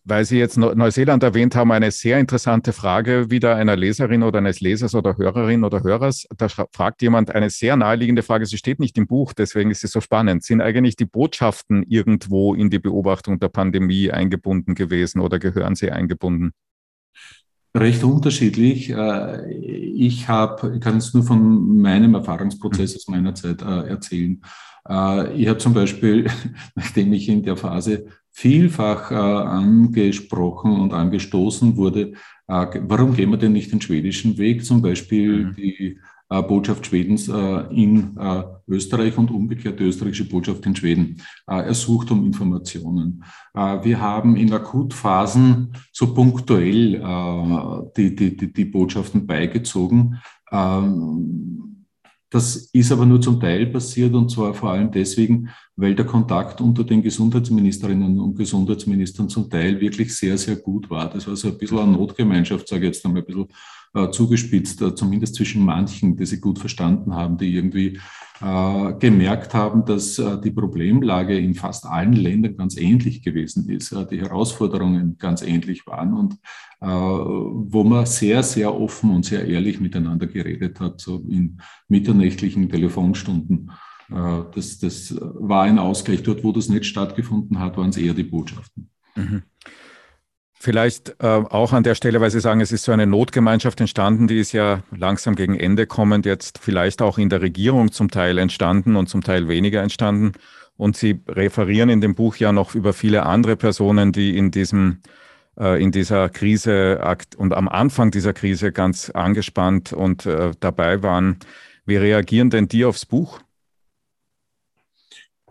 [0.04, 4.60] Weil Sie jetzt Neuseeland erwähnt haben, eine sehr interessante Frage wieder einer Leserin oder eines
[4.60, 6.26] Lesers oder Hörerin oder Hörers.
[6.38, 8.46] Da fragt jemand eine sehr naheliegende Frage.
[8.46, 10.44] Sie steht nicht im Buch, deswegen ist sie so spannend.
[10.44, 15.92] Sind eigentlich die Botschaften irgendwo in die Beobachtung der Pandemie eingebunden gewesen oder gehören sie
[15.92, 16.54] eingebunden?
[17.76, 18.90] recht unterschiedlich.
[18.90, 24.42] Äh, ich habe, ich kann es nur von meinem Erfahrungsprozess aus meiner Zeit äh, erzählen.
[24.88, 26.30] Äh, ich habe zum Beispiel,
[26.76, 32.14] nachdem ich in der Phase vielfach angesprochen und angestoßen wurde,
[32.48, 34.64] warum gehen wir denn nicht den schwedischen Weg?
[34.64, 35.56] Zum Beispiel mhm.
[35.56, 36.00] die
[36.32, 42.12] äh, Botschaft Schwedens äh, in äh, Österreich und umgekehrt die österreichische Botschaft in Schweden ersucht
[42.12, 43.24] um Informationen.
[43.56, 47.02] Wir haben in Akutphasen so punktuell
[47.98, 50.20] die, die, die, die Botschaften beigezogen.
[52.32, 56.62] Das ist aber nur zum Teil passiert und zwar vor allem deswegen, weil der Kontakt
[56.62, 61.10] unter den Gesundheitsministerinnen und Gesundheitsministern zum Teil wirklich sehr, sehr gut war.
[61.10, 63.48] Das war so ein bisschen eine Notgemeinschaft, sage ich jetzt einmal ein bisschen
[63.96, 68.00] äh, zugespitzt, äh, zumindest zwischen manchen, die sie gut verstanden haben, die irgendwie
[68.40, 74.22] äh, gemerkt haben, dass die Problemlage in fast allen Ländern ganz ähnlich gewesen ist, die
[74.22, 76.36] Herausforderungen ganz ähnlich waren und
[76.82, 81.60] wo man sehr, sehr offen und sehr ehrlich miteinander geredet hat, so in
[81.90, 83.72] mitternächtlichen Telefonstunden.
[84.08, 86.24] Das, das war ein Ausgleich.
[86.24, 88.90] Dort, wo das nicht stattgefunden hat, waren es eher die Botschaften.
[89.18, 89.44] Mhm.
[90.62, 94.28] Vielleicht äh, auch an der Stelle, weil Sie sagen, es ist so eine Notgemeinschaft entstanden,
[94.28, 98.38] die ist ja langsam gegen Ende kommend, jetzt vielleicht auch in der Regierung zum Teil
[98.38, 100.34] entstanden und zum Teil weniger entstanden.
[100.76, 105.00] Und Sie referieren in dem Buch ja noch über viele andere Personen, die in diesem
[105.58, 107.02] äh, in dieser Krise
[107.38, 111.40] und am Anfang dieser Krise ganz angespannt und äh, dabei waren.
[111.86, 113.40] Wie reagieren denn die aufs Buch?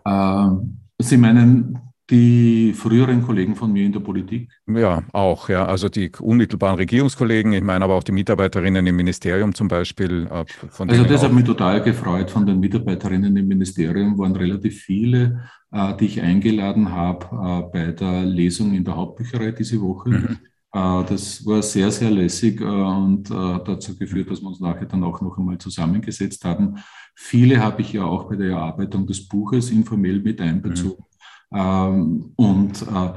[0.05, 4.49] Ähm, Sie meinen die früheren Kollegen von mir in der Politik?
[4.67, 5.65] Ja, auch, ja.
[5.65, 10.27] Also die unmittelbaren Regierungskollegen, ich meine aber auch die Mitarbeiterinnen im Ministerium zum Beispiel.
[10.31, 10.45] Äh,
[10.79, 12.31] also das hat mich total gefreut.
[12.31, 15.41] Von den Mitarbeiterinnen im Ministerium waren relativ viele,
[15.71, 20.09] äh, die ich eingeladen habe äh, bei der Lesung in der Hauptbücherei diese Woche.
[20.09, 20.37] Mhm.
[20.71, 25.35] Das war sehr, sehr lässig und dazu geführt, dass wir uns nachher dann auch noch
[25.39, 26.77] einmal zusammengesetzt haben.
[27.15, 30.99] Viele habe ich ja auch bei der Erarbeitung des Buches informell mit einbezogen.
[30.99, 31.08] Mhm.
[31.51, 33.13] Ähm, und äh,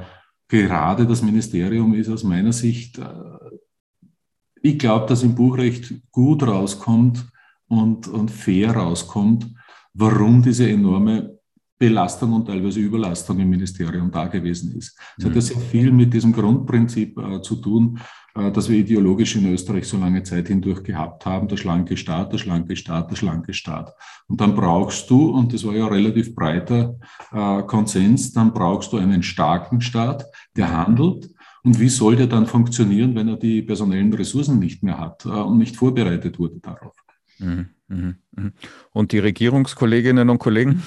[0.49, 3.59] gerade das Ministerium ist aus meiner Sicht, äh,
[4.63, 7.27] ich glaube, dass im Buchrecht gut rauskommt
[7.69, 9.47] und, und fair rauskommt,
[9.93, 11.39] warum diese enorme
[11.83, 14.97] Belastung und teilweise Überlastung im Ministerium da gewesen ist.
[15.19, 17.99] Es hat ja sehr viel mit diesem Grundprinzip äh, zu tun,
[18.37, 22.33] äh, das wir ideologisch in Österreich so lange Zeit hindurch gehabt haben, der schlanke Staat,
[22.33, 23.93] der schlanke Staat, der schlanke Staat.
[24.29, 26.95] Und dann brauchst du, und das war ja relativ breiter
[27.33, 30.25] äh, Konsens, dann brauchst du einen starken Staat,
[30.57, 31.31] der handelt.
[31.65, 35.31] Und wie soll der dann funktionieren, wenn er die personellen Ressourcen nicht mehr hat äh,
[35.31, 36.95] und nicht vorbereitet wurde darauf?
[37.41, 38.53] Mhm, mhm, mhm.
[38.93, 40.81] Und die Regierungskolleginnen und Kollegen?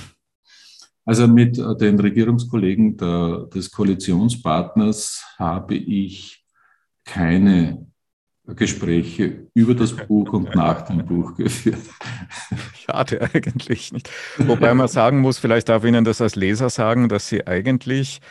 [1.05, 6.43] Also mit äh, den Regierungskollegen der, des Koalitionspartners habe ich
[7.05, 7.87] keine
[8.47, 11.79] Gespräche über das Buch und nach dem Buch geführt.
[12.75, 14.09] Schade eigentlich nicht.
[14.37, 18.21] Wobei man sagen muss, vielleicht darf ich Ihnen das als Leser sagen, dass Sie eigentlich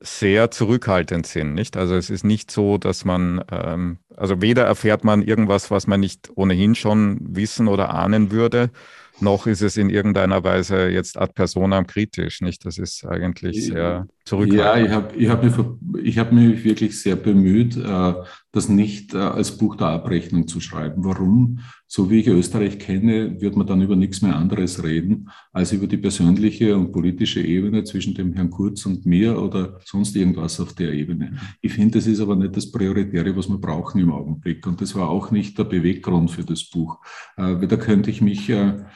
[0.00, 1.76] sehr zurückhaltend sind, nicht?
[1.76, 6.00] Also es ist nicht so, dass man, ähm, also weder erfährt man irgendwas, was man
[6.00, 8.70] nicht ohnehin schon wissen oder ahnen würde,
[9.20, 12.64] noch ist es in irgendeiner Weise jetzt ad personam kritisch, nicht?
[12.66, 14.58] Das ist eigentlich sehr zurückhaltend.
[14.58, 18.14] Ja, ich habe ich hab mich, hab mich wirklich sehr bemüht, äh,
[18.52, 21.04] das nicht äh, als Buch der Abrechnung zu schreiben.
[21.04, 21.60] Warum?
[21.88, 25.86] So wie ich Österreich kenne, wird man dann über nichts mehr anderes reden, als über
[25.86, 30.72] die persönliche und politische Ebene zwischen dem Herrn Kurz und mir oder sonst irgendwas auf
[30.74, 31.38] der Ebene.
[31.60, 34.66] Ich finde, das ist aber nicht das Prioritäre, was wir brauchen im Augenblick.
[34.66, 36.98] Und das war auch nicht der Beweggrund für das Buch.
[37.36, 38.86] Äh, da könnte ich mich ja,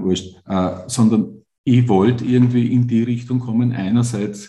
[0.00, 4.48] wurscht, äh, sondern ich wollte irgendwie in die Richtung kommen, einerseits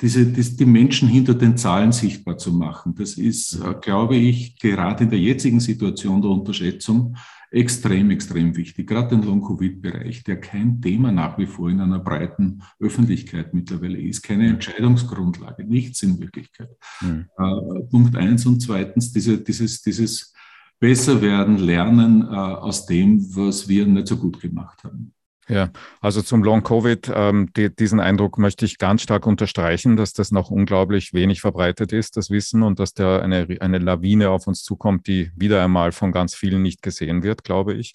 [0.00, 2.94] diese, die, die Menschen hinter den Zahlen sichtbar zu machen.
[2.94, 7.16] Das ist, äh, glaube ich, gerade in der jetzigen Situation der Unterschätzung
[7.50, 8.86] extrem, extrem wichtig.
[8.86, 14.22] Gerade den Long-Covid-Bereich, der kein Thema nach wie vor in einer breiten Öffentlichkeit mittlerweile ist,
[14.22, 16.76] keine Entscheidungsgrundlage, nichts in Wirklichkeit.
[17.00, 17.26] Mhm.
[17.38, 20.34] Äh, Punkt eins und zweitens diese, dieses, dieses
[20.80, 25.14] besser werden, lernen äh, aus dem, was wir nicht so gut gemacht haben.
[25.48, 25.70] Ja,
[26.00, 30.32] also zum Long Covid, ähm, die, diesen Eindruck möchte ich ganz stark unterstreichen, dass das
[30.32, 34.62] noch unglaublich wenig verbreitet ist, das Wissen, und dass da eine, eine Lawine auf uns
[34.62, 37.92] zukommt, die wieder einmal von ganz vielen nicht gesehen wird, glaube ich.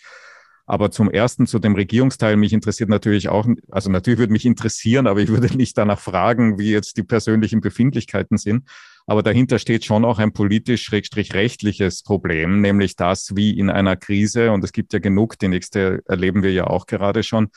[0.68, 5.08] Aber zum ersten, zu dem Regierungsteil, mich interessiert natürlich auch, also natürlich würde mich interessieren,
[5.08, 8.70] aber ich würde nicht danach fragen, wie jetzt die persönlichen Befindlichkeiten sind.
[9.10, 14.64] Aber dahinter steht schon auch ein politisch-rechtliches Problem, nämlich das, wie in einer Krise, und
[14.64, 17.48] es gibt ja genug, die nächste erleben wir ja auch gerade schon,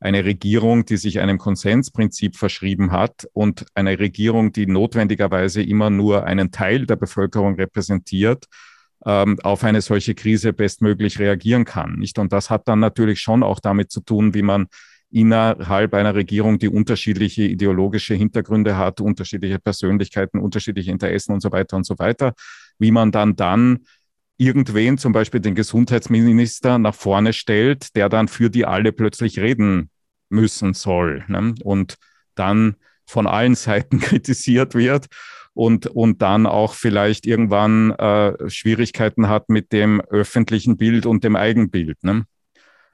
[0.00, 6.24] eine Regierung, die sich einem Konsensprinzip verschrieben hat und eine Regierung, die notwendigerweise immer nur
[6.24, 8.46] einen Teil der Bevölkerung repräsentiert,
[9.04, 11.96] ähm, auf eine solche Krise bestmöglich reagieren kann.
[11.96, 12.18] Nicht?
[12.18, 14.66] Und das hat dann natürlich schon auch damit zu tun, wie man
[15.12, 21.76] innerhalb einer Regierung, die unterschiedliche ideologische Hintergründe hat, unterschiedliche Persönlichkeiten, unterschiedliche Interessen und so weiter
[21.76, 22.32] und so weiter,
[22.78, 23.80] wie man dann dann
[24.38, 29.90] irgendwen, zum Beispiel den Gesundheitsminister, nach vorne stellt, der dann für die alle plötzlich reden
[30.30, 31.54] müssen soll ne?
[31.62, 31.96] und
[32.34, 35.06] dann von allen Seiten kritisiert wird
[35.54, 41.36] und, und dann auch vielleicht irgendwann äh, Schwierigkeiten hat mit dem öffentlichen Bild und dem
[41.36, 42.02] Eigenbild.
[42.02, 42.24] Ne?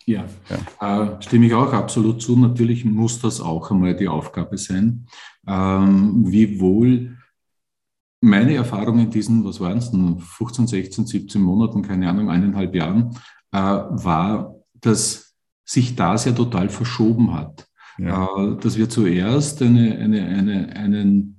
[0.09, 1.03] Ja, ja.
[1.03, 2.35] Äh, stimme ich auch absolut zu.
[2.35, 5.07] Natürlich muss das auch einmal die Aufgabe sein.
[5.47, 7.19] Ähm, wie wohl
[8.23, 12.75] meine Erfahrung in diesen, was waren es denn, 15, 16, 17 Monaten, keine Ahnung, eineinhalb
[12.75, 13.11] Jahren,
[13.53, 17.69] äh, war, dass sich das ja total verschoben hat.
[17.99, 18.29] Ja.
[18.35, 21.38] Äh, dass wir zuerst eine, eine, eine, einen,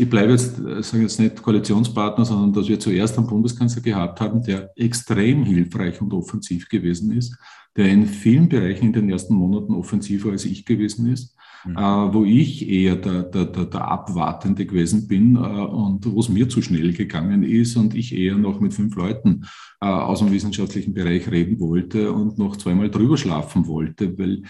[0.00, 4.20] ich bleibe jetzt, äh, sage jetzt nicht Koalitionspartner, sondern dass wir zuerst einen Bundeskanzler gehabt
[4.20, 7.36] haben, der extrem hilfreich und offensiv gewesen ist,
[7.76, 11.76] der in vielen Bereichen in den ersten Monaten offensiver als ich gewesen ist mhm.
[11.76, 16.28] äh, wo ich eher der, der, der, der Abwartende gewesen bin äh, und wo es
[16.28, 19.44] mir zu schnell gegangen ist und ich eher noch mit fünf Leuten
[19.80, 24.42] äh, aus dem wissenschaftlichen Bereich reden wollte und noch zweimal drüber schlafen wollte, weil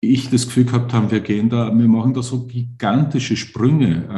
[0.00, 4.08] ich das Gefühl gehabt habe, wir gehen da, wir machen da so gigantische Sprünge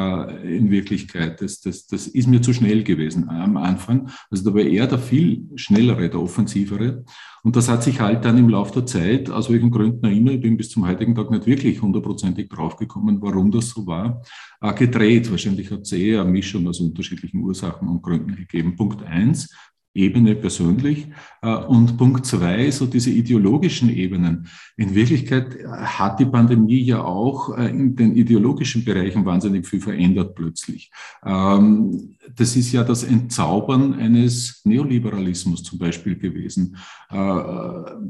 [0.42, 1.40] äh, in Wirklichkeit.
[1.40, 4.10] Das, das, das ist mir zu schnell gewesen am Anfang.
[4.30, 7.04] Also da war er der viel schnellere, der offensivere.
[7.44, 10.32] Und das hat sich halt dann im Laufe der Zeit, aus welchen Gründen auch immer,
[10.32, 14.22] ich bin bis zum heutigen Tag nicht wirklich hundertprozentig draufgekommen, warum das so war,
[14.60, 15.30] äh, gedreht.
[15.30, 18.76] Wahrscheinlich hat es eher eine Mischung aus unterschiedlichen Ursachen und Gründen gegeben.
[18.76, 19.54] Punkt eins,
[19.94, 21.08] Ebene persönlich.
[21.40, 24.48] Äh, und Punkt zwei, so diese ideologischen Ebenen.
[24.76, 29.80] In Wirklichkeit äh, hat die Pandemie ja auch äh, in den ideologischen Bereichen wahnsinnig viel
[29.80, 30.90] verändert plötzlich.
[31.24, 36.76] Ähm, das ist ja das Entzaubern eines Neoliberalismus zum Beispiel gewesen.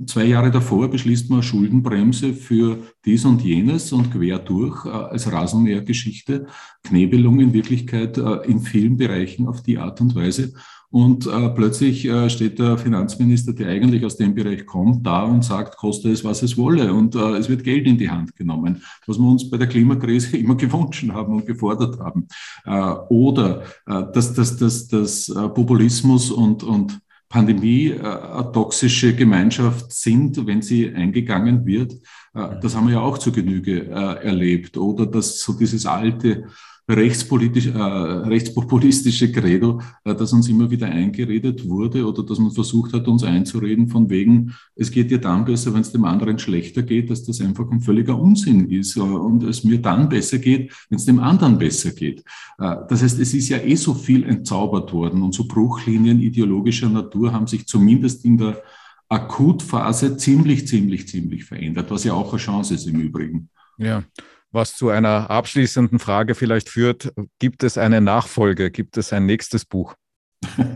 [0.06, 6.48] Zwei Jahre davor beschließt man Schuldenbremse für dies und jenes und quer durch als Rasenmähergeschichte.
[6.82, 10.52] Knebelung in Wirklichkeit in vielen Bereichen auf die Art und Weise.
[10.90, 15.44] Und äh, plötzlich äh, steht der Finanzminister, der eigentlich aus dem Bereich kommt, da und
[15.44, 16.94] sagt, koste es, was es wolle.
[16.94, 20.36] Und äh, es wird Geld in die Hand genommen, was wir uns bei der Klimakrise
[20.38, 22.26] immer gewünscht haben und gefordert haben.
[22.64, 29.92] Äh, oder äh, dass, dass, dass, dass äh, Populismus und, und Pandemie äh, toxische Gemeinschaft
[29.92, 31.92] sind, wenn sie eingegangen wird.
[32.34, 34.78] Äh, das haben wir ja auch zu Genüge äh, erlebt.
[34.78, 36.46] Oder dass so dieses alte
[36.88, 42.94] rechtspolitisch, äh, rechtspopulistische Credo, äh, das uns immer wieder eingeredet wurde oder dass man versucht
[42.94, 46.82] hat, uns einzureden von wegen, es geht dir dann besser, wenn es dem anderen schlechter
[46.82, 50.72] geht, dass das einfach ein völliger Unsinn ist äh, und es mir dann besser geht,
[50.88, 52.20] wenn es dem anderen besser geht.
[52.58, 56.88] Äh, das heißt, es ist ja eh so viel entzaubert worden und so Bruchlinien ideologischer
[56.88, 58.62] Natur haben sich zumindest in der
[59.10, 63.48] Akutphase ziemlich, ziemlich, ziemlich verändert, was ja auch eine Chance ist im Übrigen.
[63.78, 64.04] Ja,
[64.50, 67.12] was zu einer abschließenden Frage vielleicht führt.
[67.38, 68.70] Gibt es eine Nachfolge?
[68.70, 69.94] Gibt es ein nächstes Buch?
[70.58, 70.74] äh,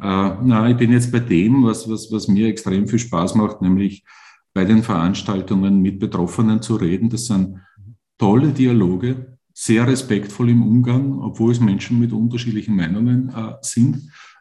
[0.00, 4.04] na, ich bin jetzt bei dem, was, was, was mir extrem viel Spaß macht, nämlich
[4.54, 7.10] bei den Veranstaltungen mit Betroffenen zu reden.
[7.10, 7.60] Das sind
[8.18, 13.96] tolle Dialoge, sehr respektvoll im Umgang, obwohl es Menschen mit unterschiedlichen Meinungen äh, sind,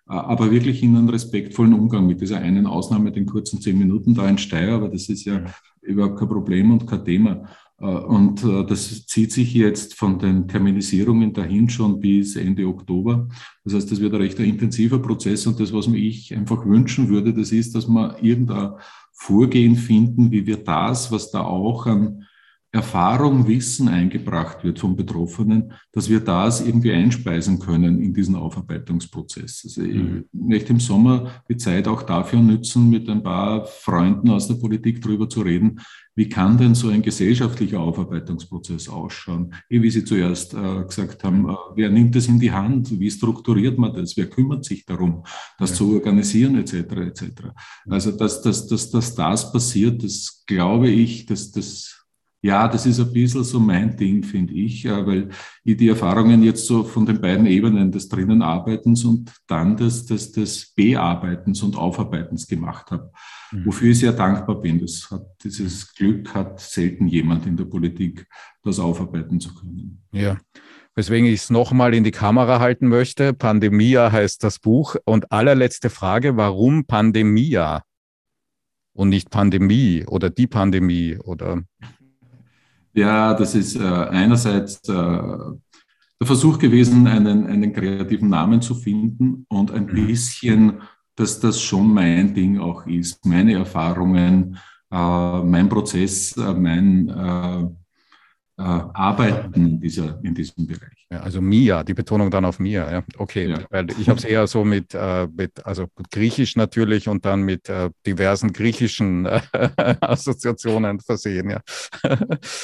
[0.07, 4.13] äh, aber wirklich in einem respektvollen Umgang mit dieser einen Ausnahme, den kurzen zehn Minuten
[4.13, 5.43] da in Steyr, aber das ist ja
[5.81, 7.45] überhaupt kein Problem und kein Thema.
[7.85, 13.27] Äh, und äh, das zieht sich jetzt von den Terminisierungen dahin schon bis Ende Oktober.
[13.63, 15.45] Das heißt, das wird ein recht intensiver Prozess.
[15.45, 18.73] Und das, was mir ich einfach wünschen würde, das ist, dass wir irgendein
[19.13, 22.25] Vorgehen finden, wie wir das, was da auch an
[22.75, 29.61] Erfahrung, Wissen eingebracht wird von Betroffenen, dass wir das irgendwie einspeisen können in diesen Aufarbeitungsprozess.
[29.63, 30.25] Also mhm.
[30.33, 34.55] ich möchte im Sommer die Zeit auch dafür nutzen, mit ein paar Freunden aus der
[34.55, 35.79] Politik darüber zu reden,
[36.15, 39.53] wie kann denn so ein gesellschaftlicher Aufarbeitungsprozess ausschauen?
[39.67, 42.99] Wie Sie zuerst äh, gesagt haben, äh, wer nimmt das in die Hand?
[42.99, 44.15] Wie strukturiert man das?
[44.15, 45.25] Wer kümmert sich darum,
[45.59, 45.75] das ja.
[45.75, 46.73] zu organisieren, etc.
[46.73, 47.23] etc.
[47.89, 51.94] Also, dass, dass, dass, dass das passiert, das glaube ich, dass das
[52.45, 55.29] ja, das ist ein bisschen so mein Ding, finde ich, weil
[55.63, 60.05] ich die Erfahrungen jetzt so von den beiden Ebenen des drinnen Arbeitens und dann des,
[60.05, 63.11] des, des Bearbeitens und Aufarbeitens gemacht habe,
[63.51, 63.65] mhm.
[63.65, 64.79] wofür ich sehr dankbar bin.
[64.79, 68.27] Das hat, dieses Glück hat selten jemand in der Politik,
[68.61, 70.03] das aufarbeiten zu können.
[70.11, 70.37] Ja.
[70.93, 73.33] Weswegen ich es nochmal in die Kamera halten möchte.
[73.33, 74.97] Pandemia heißt das Buch.
[75.03, 77.81] Und allerletzte Frage, warum Pandemia
[78.93, 81.63] und nicht Pandemie oder die Pandemie oder
[82.95, 89.45] ja, das ist äh, einerseits äh, der Versuch gewesen, einen, einen kreativen Namen zu finden
[89.49, 90.07] und ein mhm.
[90.07, 90.81] bisschen,
[91.15, 94.57] dass das schon mein Ding auch ist, meine Erfahrungen,
[94.91, 97.77] äh, mein Prozess, äh, mein
[98.57, 101.05] äh, arbeiten in, dieser, in diesem Bereich.
[101.11, 103.03] Ja, also Mia, die Betonung dann auf Mia, ja.
[103.17, 103.59] Okay, ja.
[103.69, 107.69] weil ich habe es eher so mit, äh, mit, also Griechisch natürlich und dann mit
[107.69, 109.41] äh, diversen griechischen äh,
[110.01, 111.61] Assoziationen versehen, ja.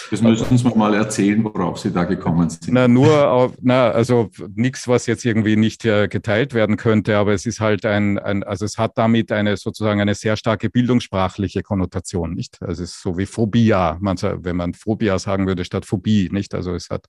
[0.09, 2.69] Das müssen Sie mir mal erzählen, worauf Sie da gekommen sind.
[2.71, 7.33] Na, nur, auf, na, also nichts, was jetzt irgendwie nicht äh, geteilt werden könnte, aber
[7.33, 11.61] es ist halt ein, ein, also es hat damit eine sozusagen eine sehr starke bildungssprachliche
[11.61, 12.57] Konnotation, nicht?
[12.61, 16.53] Also es ist so wie Phobia, man, wenn man Phobia sagen würde statt Phobie, nicht?
[16.53, 17.05] Also es hat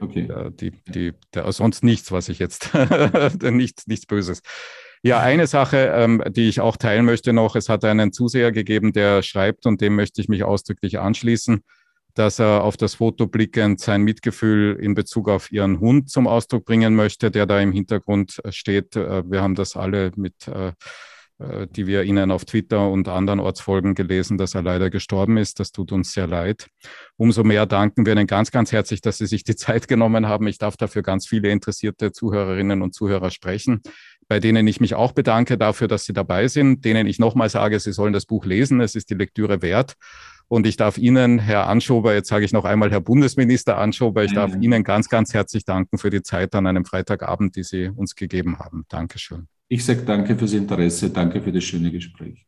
[0.00, 0.28] okay.
[0.28, 2.70] äh, die, die, der, sonst nichts, was ich jetzt,
[3.42, 4.40] nichts, nichts Böses.
[5.02, 8.92] Ja, eine Sache, ähm, die ich auch teilen möchte noch, es hat einen Zuseher gegeben,
[8.92, 11.62] der schreibt, und dem möchte ich mich ausdrücklich anschließen,
[12.14, 16.64] dass er auf das Foto blickend sein Mitgefühl in Bezug auf ihren Hund zum Ausdruck
[16.64, 18.96] bringen möchte, der da im Hintergrund steht.
[18.96, 20.72] Äh, wir haben das alle mit äh, äh,
[21.38, 25.58] die wir Ihnen auf Twitter und anderen Ortsfolgen gelesen, dass er leider gestorben ist.
[25.58, 26.68] Das tut uns sehr leid.
[27.16, 30.46] Umso mehr danken wir Ihnen ganz, ganz herzlich, dass Sie sich die Zeit genommen haben.
[30.46, 33.82] Ich darf dafür ganz viele interessierte Zuhörerinnen und Zuhörer sprechen,
[34.28, 37.80] bei denen ich mich auch bedanke dafür, dass Sie dabei sind, denen ich nochmal sage,
[37.80, 38.80] Sie sollen das Buch lesen.
[38.80, 39.94] Es ist die Lektüre wert.
[40.46, 44.34] Und ich darf Ihnen, Herr Anschober, jetzt sage ich noch einmal Herr Bundesminister Anschober, ich
[44.34, 48.14] darf Ihnen ganz, ganz herzlich danken für die Zeit an einem Freitagabend, die Sie uns
[48.14, 48.84] gegeben haben.
[48.88, 49.48] Dankeschön.
[49.68, 52.46] Ich sage danke fürs Interesse, danke für das schöne Gespräch.